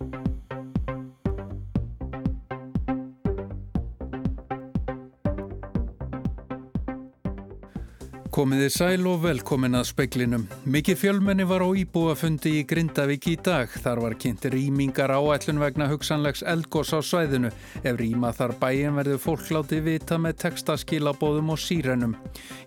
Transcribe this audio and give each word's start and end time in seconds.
you 0.00 0.33
Komiði 8.34 8.66
sæl 8.74 9.04
og 9.06 9.20
velkomin 9.22 9.78
að 9.78 9.84
speiklinum. 9.92 10.48
Mikið 10.66 10.96
fjölmenni 10.98 11.44
var 11.46 11.62
á 11.62 11.70
íbúafundi 11.70 12.56
í 12.58 12.64
Grindavík 12.66 13.28
í 13.30 13.34
dag. 13.38 13.70
Þar 13.70 14.00
var 14.02 14.16
kynnt 14.18 14.48
rýmingar 14.50 15.12
áætlun 15.14 15.60
vegna 15.62 15.86
hugsanlegs 15.86 16.42
eldgós 16.42 16.90
á 16.90 16.98
svæðinu. 16.98 17.52
Ef 17.86 17.94
rýma 18.00 18.32
þar 18.34 18.56
bæin 18.58 18.98
verður 18.98 19.20
fólk 19.22 19.52
láti 19.54 19.78
vita 19.86 20.18
með 20.18 20.40
textaskilabóðum 20.42 21.54
og 21.54 21.62
sírenum. 21.62 22.16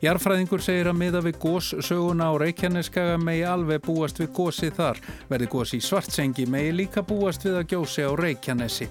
Jarfræðingur 0.06 0.64
segir 0.64 0.88
að 0.88 1.02
miða 1.02 1.24
við 1.28 1.42
gós 1.44 1.74
söguna 1.84 2.32
á 2.32 2.40
Reykjaneskaga 2.40 3.20
megi 3.20 3.44
alveg 3.44 3.84
búast 3.90 4.24
við 4.24 4.32
gósi 4.40 4.72
þar. 4.72 5.04
Verður 5.28 5.52
gósi 5.58 5.82
í 5.82 5.84
svartsengi 5.84 6.48
megi 6.48 6.72
líka 6.80 7.04
búast 7.04 7.44
við 7.44 7.60
að 7.60 7.68
gjósi 7.76 8.08
á 8.08 8.12
Reykjanesi. 8.16 8.88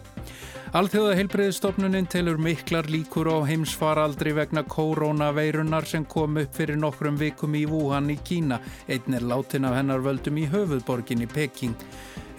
Alþjóða 0.75 1.13
heilbreyðistofnunin 1.15 2.09
telur 2.11 2.41
miklar 2.43 2.89
líkur 2.91 3.29
á 3.31 3.39
heimsfaraldri 3.47 4.33
vegna 4.35 4.65
koronaveirunar 4.67 5.87
sem 5.87 6.03
kom 6.11 6.41
upp 6.43 6.59
fyrir 6.59 6.81
nokkrum 6.83 7.15
vikum 7.21 7.55
í 7.55 7.63
Wuhan 7.71 8.11
í 8.11 8.19
Kína. 8.27 8.59
Einn 8.91 9.15
er 9.15 9.23
látin 9.23 9.69
af 9.69 9.77
hennar 9.79 10.03
völdum 10.03 10.43
í 10.43 10.49
höfuðborgin 10.51 11.23
í 11.23 11.31
Peking. 11.31 11.79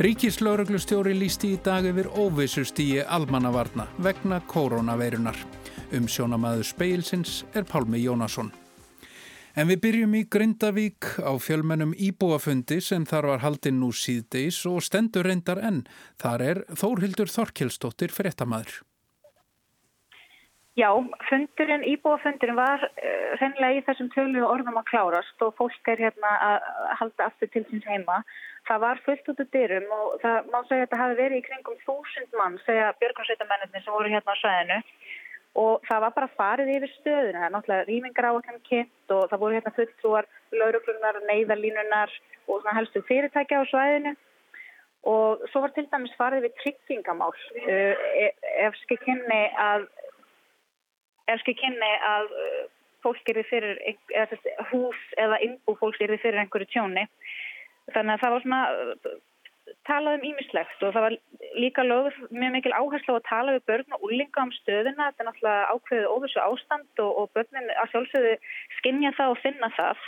Ríkislauruglustjóri 0.04 1.16
lísti 1.16 1.56
í 1.56 1.64
dag 1.64 1.88
yfir 1.88 2.12
óvissustíi 2.20 3.00
almannavarna 3.08 3.88
vegna 4.04 4.44
koronaveirunar. 4.44 5.40
Um 5.96 6.12
sjónamaður 6.12 6.68
speilsins 6.68 7.46
er 7.56 7.64
Pálmi 7.64 8.04
Jónasson. 8.04 8.52
En 9.58 9.66
við 9.66 9.80
byrjum 9.82 10.12
í 10.14 10.20
Grindavík 10.30 11.08
á 11.26 11.34
fjölmennum 11.42 11.96
íbúafundi 11.98 12.76
sem 12.78 13.08
þar 13.10 13.26
var 13.32 13.40
haldinn 13.42 13.80
nú 13.82 13.88
síðdeis 13.90 14.60
og 14.70 14.84
stendur 14.86 15.26
reyndar 15.26 15.58
enn. 15.66 15.80
Þar 16.22 16.44
er 16.46 16.60
Þórhildur 16.78 17.32
Þorkelsdóttir 17.34 18.14
fréttamaður. 18.14 18.84
Já, 20.78 20.92
fundurinn, 21.26 21.88
íbúafundurinn 21.90 22.60
var 22.60 22.86
uh, 22.86 23.34
reynilega 23.42 23.80
í 23.80 23.86
þessum 23.88 24.12
tölu 24.14 24.46
orðum 24.46 24.78
að 24.78 24.92
klárast 24.92 25.42
og 25.42 25.56
fólk 25.58 25.90
er 25.90 26.06
hérna 26.06 26.36
að 26.52 26.70
halda 27.02 27.32
aftur 27.32 27.50
til 27.50 27.66
síns 27.72 27.90
heima. 27.90 28.22
Það 28.70 28.84
var 28.86 29.02
fullt 29.08 29.32
út 29.34 29.42
af 29.42 29.50
dyrum 29.58 29.90
og 29.98 30.20
það 30.22 30.52
má 30.54 30.60
segja 30.68 30.84
að 30.84 30.86
þetta 30.86 31.02
hafi 31.02 31.18
verið 31.24 31.42
í 31.42 31.48
kringum 31.48 31.82
þúsund 31.88 32.38
mann, 32.38 32.62
segja 32.68 32.94
björgunsveitamennir 33.02 33.74
sem 33.74 33.96
voru 33.96 34.14
hérna 34.14 34.38
á 34.38 34.42
sæðinu 34.44 34.84
og 35.58 35.82
það 35.88 36.04
var 36.04 36.14
bara 36.16 36.30
farið 36.38 36.72
yfir 36.76 36.94
stöðuna, 37.00 37.40
það 37.40 37.48
er 37.48 37.54
náttúrulega 37.56 37.88
rýmingar 37.88 38.30
á 38.30 38.38
okkur 38.38 38.60
kynnt 38.70 39.14
og 39.16 39.24
það 39.32 39.42
voru 39.42 39.58
hérna 39.58 39.74
fulltrúar 39.78 40.30
lauruglunar, 40.54 41.20
neyðalínunar 41.30 42.14
og 42.48 42.62
svona 42.62 42.78
helstu 42.78 43.02
fyrirtækja 43.10 43.64
á 43.66 43.70
svæðinu. 43.72 44.14
Og 45.08 45.44
svo 45.52 45.62
var 45.64 45.72
til 45.74 45.86
dæmis 45.90 46.14
farið 46.20 46.46
við 46.46 46.56
tryggingamál. 46.62 47.34
Uh, 47.64 47.94
ef 48.68 48.78
skil 48.84 48.98
kynni 49.06 49.44
að 49.62 49.88
ef 51.32 51.42
skil 51.44 51.56
kynni 51.60 51.92
að 52.06 52.34
uh, 52.34 52.64
fólk 53.06 53.32
er 53.32 53.42
fyrir 53.48 53.80
eða, 53.88 54.40
hús 54.72 55.00
eða 55.18 55.40
innbú 55.46 55.78
fólk 55.80 56.02
er 56.04 56.18
fyrir 56.22 56.42
einhverju 56.42 56.70
tjóni. 56.74 57.08
Þannig 57.96 58.18
að 58.18 58.24
það 58.26 58.36
var 58.36 58.46
svona 58.46 58.62
talað 59.88 60.20
um 60.20 60.28
ímislegt 60.30 60.84
og 60.84 60.94
það 60.96 61.06
var 61.06 61.16
líka 61.58 61.86
lögð 61.86 62.20
mjög 62.30 62.54
mikil 62.58 62.76
áherslu 62.76 63.16
á 63.16 63.18
að 63.18 63.28
tala 63.30 63.56
við 63.56 63.66
börn 63.72 63.98
og 63.98 64.06
úlinga 64.08 64.44
um 64.44 64.54
stöðuna. 64.60 65.10
Þetta 65.10 65.24
er 65.24 65.30
náttúrulega 65.30 65.72
ákveðið 65.74 66.12
óvissu 66.14 66.44
ástand 66.44 67.04
og, 67.04 67.12
og 67.22 67.34
börnin 67.38 67.74
að 67.74 67.92
sjálfsögðu 67.94 68.38
skinja 68.80 69.16
það 69.18 69.34
og 69.34 69.44
finna 69.46 69.72
það. 69.80 70.06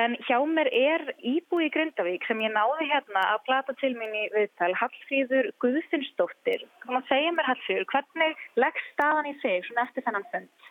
En 0.00 0.14
hjá 0.24 0.38
mér 0.48 0.70
er 0.72 1.02
íbúi 1.20 1.66
í 1.66 1.72
Grindavík 1.72 2.22
sem 2.24 2.40
ég 2.40 2.52
náði 2.54 2.86
hérna 2.88 3.26
að 3.34 3.42
plata 3.44 3.74
til 3.76 3.90
mín 3.98 4.14
í 4.16 4.22
viðtal, 4.32 4.70
Hallfríður 4.80 5.50
Guðfinnsdóttir. 5.60 6.64
Hvað 6.86 7.10
segja 7.10 7.34
mér 7.36 7.50
Hallfríður, 7.50 7.84
hvernig 7.92 8.46
leggst 8.56 8.88
staðan 8.94 9.28
í 9.28 9.34
sig 9.42 9.66
svona 9.66 9.84
eftir 9.84 10.06
þennan 10.06 10.24
fund? 10.32 10.70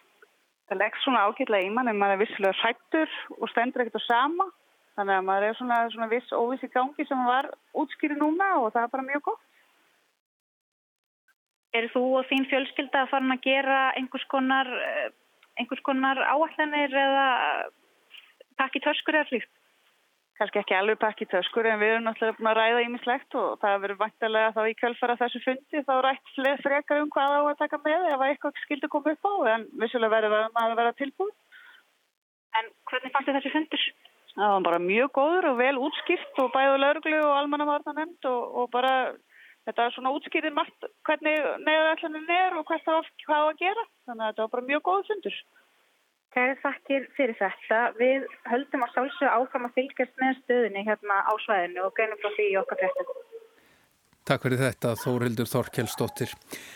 Það 0.72 0.82
leggst 0.82 1.06
svona 1.06 1.28
ágætlega 1.28 1.68
í 1.68 1.70
mann 1.76 1.92
en 1.92 2.02
maður 2.02 2.18
er 2.18 2.24
vissilega 2.24 2.58
hrættur 2.64 3.14
og 3.38 3.54
stendur 3.54 3.86
ekkert 3.86 4.02
á 4.02 4.04
sama. 4.08 4.50
Þannig 5.00 5.18
að 5.18 5.28
maður 5.28 5.48
er 5.48 5.56
svona, 5.58 5.78
svona 5.94 6.10
viss 6.12 6.34
óviss 6.36 6.66
í 6.68 6.70
gangi 6.74 7.06
sem 7.08 7.24
var 7.28 7.48
útskýri 7.80 8.18
núna 8.20 8.50
og 8.60 8.74
það 8.74 8.84
er 8.84 8.92
bara 8.96 9.08
mjög 9.08 9.24
gott. 9.30 9.46
Er 11.72 11.88
þú 11.94 12.04
og 12.20 12.28
þín 12.28 12.50
fjölskylda 12.52 13.06
að 13.06 13.14
fara 13.14 13.32
að 13.32 13.46
gera 13.46 13.80
einhvers 13.96 14.26
konar, 14.34 14.68
eh, 14.68 15.08
einhvers 15.62 15.84
konar 15.88 16.20
áallanir 16.20 16.92
eða 16.92 17.28
pakki 18.60 18.84
töskur 18.84 19.16
eða 19.16 19.30
slíkt? 19.30 19.52
Kanski 20.42 20.60
ekki 20.60 20.76
alveg 20.76 21.00
pakki 21.00 21.28
töskur 21.32 21.68
en 21.70 21.80
við 21.80 21.94
erum 21.94 22.06
náttúrulega 22.10 22.38
búin 22.38 22.52
að 22.52 22.58
ræða 22.60 22.84
ímislegt 22.88 23.36
og 23.38 23.60
það 23.62 23.82
verður 23.86 24.00
vantilega 24.04 24.54
þá 24.58 24.62
í 24.68 24.78
kjölfara 24.82 25.18
þessu 25.22 25.42
fundi 25.46 25.84
þá 25.88 25.94
rætt 26.02 26.32
frekar 26.66 27.02
um 27.02 27.12
hvað 27.14 27.36
á 27.38 27.42
að 27.46 27.60
taka 27.62 27.80
með 27.86 28.08
ef 28.12 28.24
eitthvað 28.28 28.64
skildi 28.66 28.90
koma 28.92 29.14
upp 29.16 29.28
á 29.32 29.34
en 29.56 29.68
vissulega 29.84 30.16
verður 30.16 30.48
maður 30.56 30.72
að 30.72 30.80
vera 30.82 30.98
tilbúið. 31.00 31.36
En 32.60 32.72
hvernig 32.90 33.14
fannst 33.14 33.30
þið 33.30 33.38
þessi 33.40 33.54
fundur? 33.56 33.86
Það 34.36 34.54
var 34.54 34.64
bara 34.68 34.80
mjög 34.80 35.10
góður 35.18 35.50
og 35.52 35.58
vel 35.60 35.74
útskipt 35.88 36.40
og 36.40 36.54
bæðu 36.54 36.78
lauruglu 36.80 37.18
og 37.20 37.34
almannavarnanemnd 37.40 38.28
og, 38.30 38.44
og 38.62 38.70
bara 38.72 38.94
þetta 39.68 39.88
er 39.88 39.96
svona 39.96 40.14
útskiptið 40.16 40.56
margt 40.56 40.88
hvernig 41.08 41.50
neðaðallaninn 41.66 42.32
er 42.38 42.56
og 42.60 42.70
hvert 42.70 42.86
það 42.86 43.10
hvað 43.26 43.50
að 43.50 43.60
gera. 43.64 43.84
Þannig 44.08 44.24
að 44.24 44.32
þetta 44.32 44.46
var 44.46 44.54
bara 44.56 44.70
mjög 44.70 44.86
góð 44.88 45.04
fundur. 45.10 45.42
Kæri 46.32 46.56
þakkir 46.62 47.10
fyrir 47.18 47.38
þetta. 47.42 47.82
Við 48.00 48.30
höldum 48.48 48.86
að 48.86 48.94
sálsög 48.96 49.34
áfram 49.36 49.68
að 49.68 49.76
fylgjast 49.82 50.24
með 50.24 50.40
stöðinni 50.46 50.86
hérna 50.88 51.20
á 51.28 51.34
svæðinu 51.44 51.84
og 51.90 51.96
greinum 51.98 52.22
frá 52.24 52.32
því 52.38 52.48
okkar 52.62 52.80
fréttum. 52.80 53.31
Takk 54.22 54.44
fyrir 54.46 54.60
þetta 54.62 54.92
Þórildur 55.02 55.48
Þorkelsdóttir. 55.50 56.30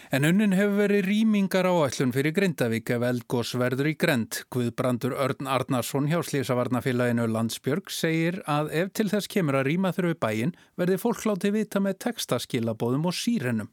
En 0.09 0.25
unnin 0.25 0.56
hefur 0.57 0.79
verið 0.79 1.06
rýmingar 1.06 1.67
áætlun 1.69 2.09
fyrir 2.16 2.33
Grindavík 2.33 2.89
ef 2.95 3.03
eldgós 3.06 3.51
verður 3.61 3.91
í 3.91 3.94
Grend. 4.01 4.39
Guðbrandur 4.50 5.13
Örn 5.13 5.45
Arnarsson 5.53 6.09
hjá 6.09 6.23
Slísavarnafélaginu 6.25 7.28
Landsbjörg 7.29 7.94
segir 7.94 8.41
að 8.50 8.73
ef 8.81 8.89
til 8.97 9.09
þess 9.13 9.29
kemur 9.29 9.59
að 9.59 9.67
rýma 9.69 9.94
þurfi 9.94 10.17
bæin 10.25 10.56
verði 10.73 10.97
fólk 11.03 11.22
láti 11.29 11.53
vita 11.53 11.78
með 11.85 12.00
textaskilabóðum 12.07 13.06
og 13.11 13.13
sírenum. 13.13 13.69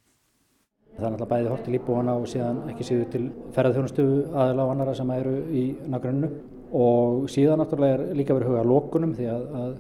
Það 0.93 1.05
er 1.07 1.13
náttúrulega 1.15 1.33
bæði 1.33 1.49
hortil 1.55 1.77
íbúana 1.79 2.13
og 2.21 2.27
síðan 2.29 2.59
ekki 2.69 2.85
síðu 2.85 3.07
til 3.15 3.25
ferðarþjónustu 3.57 4.05
aðila 4.37 4.67
og 4.67 4.73
annara 4.75 4.93
sem 4.99 5.09
eru 5.17 5.33
í 5.49 5.65
nagrunnu 5.89 6.29
og 6.77 7.25
síðan 7.33 7.65
náttúrulega 7.65 7.95
er 7.97 8.13
líka 8.21 8.37
verið 8.37 8.53
huga 8.53 8.69
lókunum 8.69 9.17
því 9.17 9.27
að 9.33 9.43
að 9.57 9.73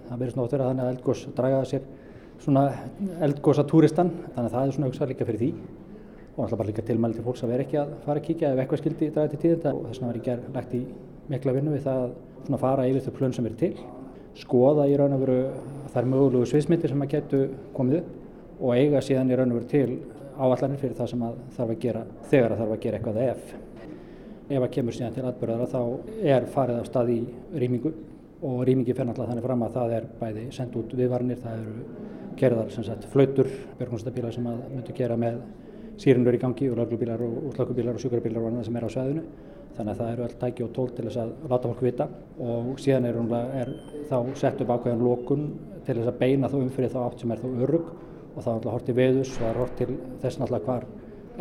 að 1.60 1.84
svona 2.42 2.66
eldgósa 3.22 3.64
túristan 3.68 4.10
þannig 4.34 4.44
að 4.48 4.52
það 4.56 4.66
er 4.66 4.76
svona 4.76 4.90
hugsað 4.90 5.12
líka 5.12 5.28
fyrir 5.28 5.42
því. 5.42 5.50
Og 6.32 6.44
alltaf 6.44 6.58
bara 6.58 6.70
líka 6.70 6.84
tilmæli 6.88 7.18
til 7.18 7.24
fólks 7.26 7.42
að 7.44 7.52
vera 7.52 7.66
ekki 7.66 7.80
að 7.80 7.96
fara 8.06 8.20
að 8.20 8.28
kíkja 8.28 8.52
ef 8.52 8.62
eitthvað 8.62 8.82
skildi 8.82 9.10
draga 9.12 9.32
til 9.32 9.42
tíðenda 9.42 9.74
og 9.76 9.82
þess 9.88 10.00
vegna 10.00 10.12
var 10.12 10.20
ég 10.20 10.28
gerð 10.28 10.54
lagt 10.56 10.76
í 10.78 10.84
mikla 11.32 11.56
vinnu 11.58 11.74
við 11.74 11.82
það 11.86 12.06
að 12.52 12.62
fara 12.62 12.86
yfir 12.88 13.04
þau 13.04 13.18
plön 13.18 13.36
sem 13.36 13.48
eru 13.50 13.58
til 13.60 13.74
skoða 14.38 14.86
í 14.88 14.96
raun 14.96 15.16
og 15.16 15.24
veru 15.26 15.40
þær 15.92 16.08
mögulegu 16.08 16.48
sviðsmyndir 16.48 16.92
sem 16.92 17.04
að 17.04 17.12
getu 17.12 17.42
komið 17.76 18.00
upp 18.00 18.62
og 18.62 18.78
eiga 18.78 19.02
síðan 19.04 19.32
í 19.32 19.38
raun 19.38 19.52
og 19.52 19.60
veru 19.60 19.68
til 19.72 19.98
áallanir 20.38 20.80
fyrir 20.80 20.96
það 20.96 21.10
sem 21.12 21.26
að 21.26 21.42
þarf 21.58 21.74
að 21.74 21.82
gera 21.82 22.04
þegar 22.30 22.54
að 22.54 22.62
þarf 22.62 22.74
að 22.76 22.82
gera 22.86 23.00
eitthvað 23.00 23.20
ef. 23.26 23.52
Ef 24.52 24.62
að 24.62 24.72
kemur 24.76 24.96
síðan 24.96 25.16
til 25.16 25.26
atbyrðara 25.28 25.68
þá 25.68 25.82
er 26.34 26.48
farið 26.54 26.80
af 26.80 26.88
stað 26.88 27.12
í 27.12 27.18
rýmingu 27.60 27.92
og 28.42 28.62
rýmingi 28.66 28.94
fer 28.96 29.06
náttúrulega 29.06 29.32
þannig 29.32 29.46
fram 29.46 29.64
að 29.66 29.76
það 29.76 29.96
er 29.96 30.06
bæði 30.20 30.44
sendt 30.54 30.76
út 30.78 30.94
viðvarnir, 30.98 31.38
það 31.42 31.60
eru 31.62 31.74
gerðar 32.40 32.70
sem 32.74 32.86
sagt 32.86 33.06
flautur, 33.12 33.48
björgunstabílar 33.78 34.34
sem 34.34 34.46
að 34.50 34.62
myndu 34.72 34.94
gera 34.96 35.18
með 35.20 35.40
sírunur 36.02 36.34
í 36.34 36.40
gangi 36.42 36.70
og 36.72 36.78
löglubílar 36.80 37.22
og 37.22 37.50
útlökubílar 37.52 37.98
og 37.98 38.02
sjúkrabílar 38.02 38.42
og 38.42 38.50
annað 38.50 38.68
sem 38.68 38.78
er 38.78 38.86
á 38.86 38.90
sveðinu. 38.90 39.24
Þannig 39.76 39.92
að 39.92 40.00
það 40.00 40.12
eru 40.12 40.24
öll 40.26 40.38
tæki 40.40 40.64
og 40.66 40.72
tól 40.76 40.88
til 40.92 41.04
þess 41.06 41.20
að 41.22 41.30
láta 41.48 41.70
fólk 41.70 41.84
vita. 41.86 42.08
Og 42.44 42.72
síðan 42.82 43.06
er, 43.08 43.20
er 43.62 43.70
þá 44.10 44.16
sett 44.40 44.64
upp 44.64 44.72
ákveðan 44.74 45.04
lókun 45.06 45.46
til 45.86 45.96
þess 45.98 46.10
að 46.10 46.18
beina 46.20 46.50
þá 46.50 46.58
umfyrir 46.60 46.92
þá 46.92 46.98
átt 47.04 47.22
sem 47.22 47.32
er 47.32 47.42
þá 47.44 47.48
örug 47.66 47.92
og 48.32 48.42
þá 48.42 48.48
er 48.48 48.56
náttúrulega 48.56 48.74
hort 48.74 48.86
til 48.88 48.96
veðus 48.98 49.32
og 49.32 49.40
það 49.40 49.48
er 49.50 49.62
hort 49.62 49.78
til 49.78 49.88
þess 50.22 50.40
náttúrulega 50.40 50.66
hvar 50.68 50.86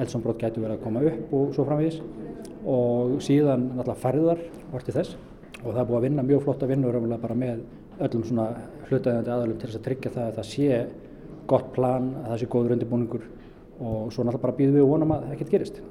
eldsombrot 0.02 0.40
getur 0.42 0.66
verið 0.66 0.78
að 0.78 0.86
koma 0.86 1.04
upp 1.08 1.36
og 1.38 1.52
svo 1.56 1.66
framvís 1.68 2.00
og 2.68 3.20
síðan 3.24 3.68
náttúrulega 3.76 4.02
ferðar 4.02 4.42
hort 4.72 4.88
til 4.88 4.96
þess 4.98 5.31
og 5.62 5.70
það 5.72 5.82
er 5.82 5.88
búið 5.90 6.00
að 6.00 6.06
vinna 6.08 6.26
mjög 6.26 6.44
flotta 6.46 6.70
vinnur 6.70 7.00
bara 7.22 7.38
með 7.38 7.64
öllum 8.02 8.26
svona 8.26 8.48
hlutaðandi 8.90 9.32
aðalum 9.32 9.58
til 9.62 9.70
þess 9.70 9.80
að 9.80 9.88
tryggja 9.88 10.14
það 10.16 10.28
að 10.28 10.38
það 10.40 10.50
sé 10.52 10.84
gott 11.52 11.74
plan, 11.76 12.12
að 12.24 12.30
það 12.32 12.40
sé 12.42 12.52
góður 12.52 12.76
undirbúningur 12.78 13.26
og 13.82 14.14
svo 14.14 14.24
náttúrulega 14.24 14.46
bara 14.46 14.58
býðum 14.58 14.78
við 14.78 14.86
og 14.86 14.94
vonum 14.94 15.14
að 15.16 15.26
það 15.26 15.36
ekkert 15.36 15.54
gerist. 15.56 15.82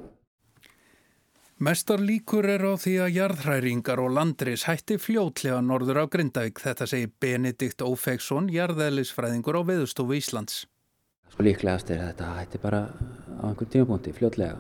Mestar 1.61 2.01
líkur 2.01 2.47
er 2.49 2.63
á 2.65 2.73
því 2.81 2.93
að 3.05 3.17
jarðhræringar 3.19 4.01
og 4.01 4.15
landris 4.17 4.63
hætti 4.65 4.97
fljótlega 4.97 5.59
norður 5.61 6.01
á 6.01 6.05
Grindavík, 6.09 6.63
þetta 6.63 6.87
segir 6.89 7.11
Benedikt 7.21 7.85
Ófegsson, 7.85 8.49
jarðeðlisfræðingur 8.55 9.59
á 9.61 9.63
Veðustofu 9.69 10.17
Íslands. 10.17 10.63
Sko 11.29 11.45
líklegast 11.45 11.93
er 11.93 12.01
þetta 12.07 12.31
hætti 12.39 12.63
bara 12.63 12.87
á 12.89 13.45
einhvern 13.51 13.73
tímapunkti 13.75 14.15
fljótlega. 14.17 14.57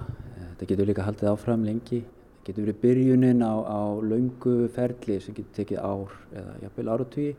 Þetta 0.51 0.69
getur 0.75 0.91
líka 0.91 1.07
haldið 1.07 1.33
áfram 1.33 1.65
lengi, 1.65 2.03
getur 2.50 2.67
verið 2.67 2.82
byrjunin 2.85 3.47
á, 3.47 3.55
á 3.64 3.81
laungu 4.02 4.69
ferli 4.75 5.17
sem 5.23 5.37
getur 5.37 5.56
tekið 5.62 5.81
ár 5.81 6.14
eða 6.35 6.58
jafnvel 6.67 6.93
áratvíi 6.94 7.32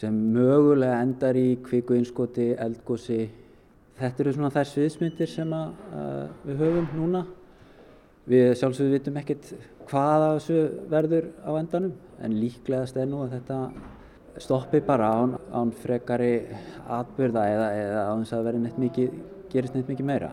sem 0.00 0.18
mögulega 0.32 1.02
endar 1.04 1.36
í 1.36 1.58
kviku 1.60 1.94
innskoti, 1.98 2.54
eldgósi 2.56 3.26
Þetta 4.02 4.24
eru 4.24 4.32
svona 4.34 4.50
þær 4.50 4.68
sviðsmyndir 4.70 5.30
sem 5.30 5.52
að, 5.54 5.72
uh, 5.94 6.22
við 6.46 6.62
höfum 6.64 6.86
núna. 6.96 7.20
Við 8.26 8.52
sjálfsögum 8.58 8.94
vitum 8.96 9.18
ekkert 9.20 9.50
hvaða 9.90 10.28
þessu 10.36 10.60
verður 10.90 11.28
á 11.42 11.50
endanum 11.58 11.92
en 12.22 12.38
líklegast 12.38 12.96
er 12.98 13.10
nú 13.10 13.24
að 13.24 13.36
þetta 13.36 13.58
stoppi 14.42 14.80
bara 14.86 15.10
án, 15.10 15.36
án 15.52 15.74
frekari 15.82 16.32
atbyrða 16.86 17.44
eða, 17.52 17.68
eða 17.82 18.06
án 18.08 18.24
þess 18.24 18.38
að 18.38 18.48
verði 18.48 18.64
neitt 18.64 18.80
mikið, 18.86 19.20
gerist 19.52 19.76
neitt 19.76 19.92
mikið 19.92 20.08
meira. 20.08 20.32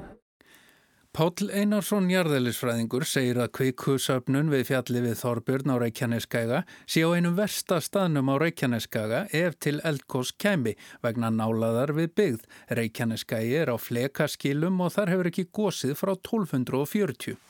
Páll 1.09 1.49
Einarsson 1.49 2.05
jarðelisfræðingur 2.11 3.01
segir 3.09 3.39
að 3.41 3.49
kvikusöfnun 3.57 4.51
við 4.53 4.67
fjalli 4.67 4.99
við 5.07 5.15
Þorbjörn 5.17 5.71
á 5.73 5.75
Reykjaneskæga 5.81 6.59
sé 6.85 7.01
á 7.01 7.09
einum 7.09 7.33
versta 7.33 7.79
staðnum 7.81 8.29
á 8.29 8.37
Reykjaneskæga 8.43 9.23
ef 9.33 9.57
til 9.57 9.79
eldkós 9.89 10.29
kæmi 10.37 10.75
vegna 11.01 11.31
nálaðar 11.33 11.95
við 11.97 12.13
byggð. 12.13 12.43
Reykjaneskægi 12.77 13.57
er 13.57 13.73
á 13.73 13.77
flekaskilum 13.81 14.77
og 14.85 14.93
þar 14.93 15.13
hefur 15.15 15.31
ekki 15.31 15.47
gósið 15.49 15.95
frá 15.97 16.13
1240. 16.13 17.41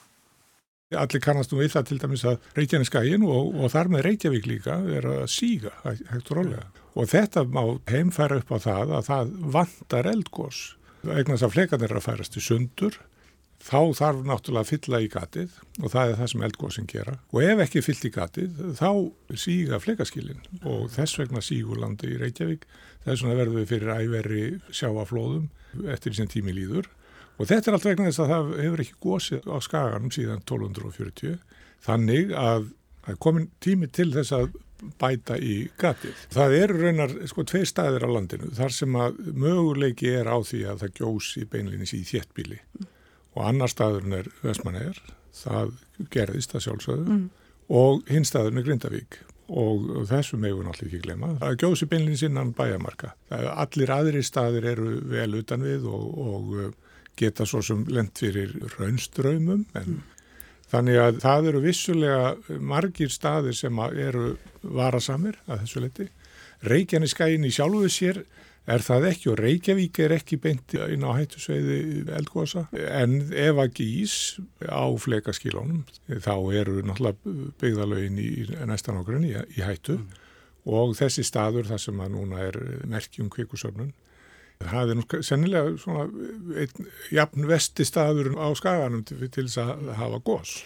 Allir 0.96 1.22
kannast 1.22 1.52
nú 1.52 1.60
við 1.60 1.76
það 1.76 1.92
til 1.92 2.00
dæmis 2.06 2.26
að 2.32 2.50
Reykjaneskægin 2.62 3.28
og, 3.28 3.60
og 3.60 3.76
þar 3.76 3.92
með 3.92 4.08
Reykjavík 4.08 4.50
líka 4.54 4.80
er 4.88 5.12
að 5.18 5.28
síga 5.36 5.76
hægt 5.84 6.32
og 6.32 6.40
rólega. 6.40 6.70
Og 6.96 7.12
þetta 7.12 7.44
má 7.44 7.66
heimfæra 7.92 8.40
upp 8.40 8.56
á 8.56 8.58
það 8.72 8.98
að 9.02 9.08
það 9.12 9.38
vantar 9.60 10.14
eldgós. 10.16 10.64
Egnast 11.04 11.44
að 11.44 11.56
flekan 11.58 11.84
er 11.84 12.00
að 12.00 12.08
færast 12.08 12.40
í 12.40 12.42
sundur 12.44 12.96
þá 13.60 13.92
þarf 13.98 14.22
náttúrulega 14.28 14.64
að 14.64 14.70
fylla 14.70 15.00
í 15.04 15.10
gatið 15.12 15.56
og 15.84 15.92
það 15.92 16.12
er 16.12 16.20
það 16.20 16.30
sem 16.32 16.44
eldgóðsinn 16.48 16.90
gera. 16.90 17.16
Og 17.34 17.44
ef 17.44 17.64
ekki 17.66 17.84
fyllt 17.84 18.06
í 18.08 18.12
gatið 18.16 18.62
þá 18.80 18.92
síga 19.44 19.80
flekaskilin 19.84 20.46
og 20.64 20.86
þess 20.94 21.20
vegna 21.20 21.44
sígur 21.44 21.82
landi 21.82 22.14
í 22.14 22.20
Reykjavík. 22.22 22.64
Þess 23.06 23.26
vegna 23.26 23.40
verður 23.42 23.60
við 23.60 23.68
fyrir 23.74 23.92
æveri 23.98 24.46
sjáaflóðum 24.72 25.50
eftir 25.92 26.16
sem 26.16 26.30
tími 26.32 26.56
líður. 26.56 26.88
Og 27.40 27.48
þetta 27.50 27.72
er 27.72 27.78
allt 27.78 27.90
vegna 27.90 28.08
þess 28.10 28.24
að 28.24 28.34
það 28.34 28.50
hefur 28.64 28.84
ekki 28.86 28.98
gósið 29.04 29.52
á 29.52 29.58
skaganum 29.64 30.16
síðan 30.16 30.42
1240 30.44 31.38
þannig 31.84 32.34
að 32.36 32.72
það 33.06 33.22
komin 33.26 33.48
tími 33.64 33.90
til 33.96 34.10
þess 34.16 34.36
að 34.36 34.50
bæta 35.00 35.36
í 35.44 35.66
gatið. 35.80 36.16
Það 36.32 36.56
eru 36.56 36.78
raunar 36.80 37.16
sko 37.28 37.44
tvei 37.48 37.66
staðir 37.68 38.06
á 38.08 38.10
landinu 38.16 38.52
þar 38.56 38.72
sem 38.72 38.96
að 38.96 39.20
möguleiki 39.36 40.14
er 40.16 40.32
á 40.32 40.40
því 40.40 40.62
að 40.72 40.86
það 40.86 40.96
gjósi 41.02 41.44
beinlinis 41.52 41.96
í 41.98 42.00
þéttbíli 42.08 42.62
og 43.40 43.48
annar 43.48 43.72
staðurinn 43.72 44.18
er 44.20 44.30
Vestmannegar, 44.44 45.00
það 45.40 45.74
gerðist 46.12 46.54
það 46.54 46.66
sjálfsögðu 46.68 47.16
mm. 47.16 47.26
og 47.80 48.12
hinn 48.12 48.28
staðurinn 48.28 48.62
er 48.62 48.68
Grindavík 48.68 49.22
og 49.50 49.88
þessu 50.10 50.38
megun 50.38 50.68
allir 50.70 50.90
ekki 50.90 51.02
glema. 51.08 51.32
Það 51.40 51.56
gjóðs 51.64 51.82
í 51.82 51.88
beinlinn 51.90 52.20
sinnan 52.20 52.52
bæjamarka. 52.58 53.16
Allir 53.34 53.94
aðri 53.96 54.22
staðir 54.26 54.68
eru 54.76 55.00
vel 55.10 55.32
utan 55.40 55.66
við 55.66 55.88
og, 55.90 56.06
og 56.22 56.54
uh, 56.54 56.70
geta 57.20 57.48
svo 57.50 57.64
sem 57.66 57.82
lent 57.90 58.22
fyrir 58.22 58.54
raunströymum 58.78 59.66
en 59.80 59.96
mm. 59.96 60.04
þannig 60.70 61.02
að 61.02 61.20
það 61.24 61.50
eru 61.52 61.64
vissulega 61.66 62.60
margir 62.62 63.12
staðir 63.14 63.58
sem 63.58 63.82
eru 63.90 64.36
varasamir 64.62 65.40
að 65.48 65.66
þessu 65.66 65.86
leti. 65.88 66.10
Reykjaneskæin 66.68 67.48
í 67.48 67.52
sjálfuðu 67.56 67.92
sér 67.94 68.22
er 68.70 68.84
það 68.86 69.08
ekki 69.10 69.30
og 69.32 69.40
Reykjavík 69.40 70.00
er 70.04 70.16
ekki 70.18 70.40
beint 70.42 70.76
inn 70.76 71.06
á 71.08 71.12
hættusveiði 71.16 71.78
eldgósa 72.20 72.66
en 72.76 73.22
ef 73.32 73.62
að 73.64 73.72
gís 73.80 74.16
á 74.68 74.86
flekaskílónum 75.00 75.86
þá 76.10 76.36
eru 76.60 76.84
náttúrulega 76.84 77.54
byggðalögin 77.62 78.20
í 78.22 78.30
næstan 78.70 79.00
ágrunn 79.00 79.26
í, 79.26 79.34
í 79.34 79.64
hættu 79.66 79.98
mm. 79.98 80.20
og 80.70 80.94
þessi 81.00 81.26
staður 81.26 81.72
þar 81.72 81.84
sem 81.88 82.04
að 82.04 82.14
núna 82.18 82.44
er 82.50 82.60
merkjum 82.92 83.32
kvikusöfnun 83.34 83.96
það 84.60 84.92
er 84.92 85.00
nú 85.00 85.24
sennilega 85.24 85.76
svona 85.80 86.06
einn 86.60 86.90
jafn 87.16 87.48
vesti 87.48 87.86
staður 87.88 88.34
á 88.36 88.48
skaganum 88.60 89.06
til, 89.08 89.22
til 89.32 89.48
þess 89.48 89.62
að 89.64 89.92
hafa 90.00 90.20
gós. 90.26 90.60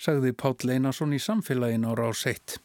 Sagði 0.00 0.32
Páll 0.32 0.70
Einarsson 0.72 1.12
í 1.12 1.20
samfélagin 1.20 1.84
á 1.84 1.92
rás 1.98 2.22
1. 2.28 2.60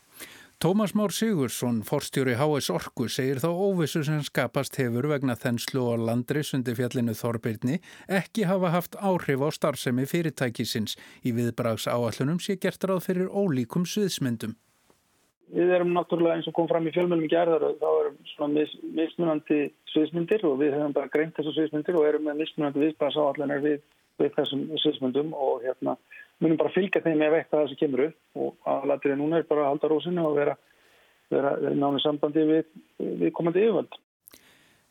Tómas 0.58 0.94
Már 0.94 1.12
Sigursson, 1.12 1.82
forstjóri 1.84 2.34
HS 2.40 2.70
Orku, 2.72 3.10
segir 3.12 3.42
þá 3.44 3.50
óvissu 3.52 4.06
sem 4.08 4.22
skapast 4.24 4.78
hefur 4.80 5.10
vegna 5.12 5.36
þenslu 5.36 5.82
og 5.84 6.06
landris 6.08 6.54
undir 6.56 6.78
fjallinu 6.78 7.12
Þorbirni 7.12 7.82
ekki 8.08 8.46
hafa 8.48 8.72
haft 8.72 8.96
áhrif 8.96 9.44
á 9.44 9.52
starfsemi 9.52 10.08
fyrirtækisins 10.08 10.96
í 11.28 11.36
viðbrags 11.36 11.90
áallunum 11.92 12.40
sé 12.40 12.56
gert 12.56 12.88
ráð 12.88 13.04
fyrir 13.04 13.28
ólíkum 13.28 13.84
sviðsmyndum. 13.84 14.56
Við 15.52 15.76
erum 15.76 15.92
náttúrulega 15.92 16.40
eins 16.40 16.48
og 16.48 16.56
kom 16.56 16.72
fram 16.72 16.88
í 16.88 16.96
fjölmjölum 16.96 17.28
í 17.28 17.34
gerðar 17.36 17.68
og 17.68 17.76
þá 17.84 17.90
erum 17.92 18.18
svona 18.32 18.62
mis, 18.62 18.72
mismunandi 18.96 19.62
sviðsmyndir 19.92 20.48
og 20.48 20.62
við 20.64 20.78
hefum 20.78 20.96
bara 20.96 21.12
greint 21.12 21.36
þessu 21.36 21.52
sviðsmyndir 21.58 22.00
og 22.00 22.08
erum 22.08 22.30
með 22.30 22.46
mismunandi 22.46 22.86
viðbrags 22.86 23.20
áallunar 23.20 23.60
við, 23.60 23.84
við 24.24 24.32
þessum 24.40 24.70
sviðsmyndum 24.80 25.36
og 25.36 25.68
hérna 25.68 26.00
munum 26.44 26.60
bara 26.60 26.74
fylgja 26.76 27.04
þeim 27.04 27.24
ef 27.26 27.36
eitthvað 27.40 27.62
það 27.62 27.70
sem 27.72 27.82
kemur 27.82 28.06
upp 28.10 28.42
og 28.42 28.72
aðlættirinn 28.72 29.22
núna 29.24 29.40
er 29.40 29.48
bara 29.50 29.66
að 29.66 29.72
halda 29.74 29.92
rósinu 29.92 30.26
og 30.28 30.40
vera, 30.40 30.56
vera, 31.32 31.54
vera 31.62 31.76
nánu 31.80 32.02
sambandi 32.04 32.48
við, 32.50 32.66
við 33.00 33.32
komandi 33.38 33.64
yfirvöld. 33.64 34.00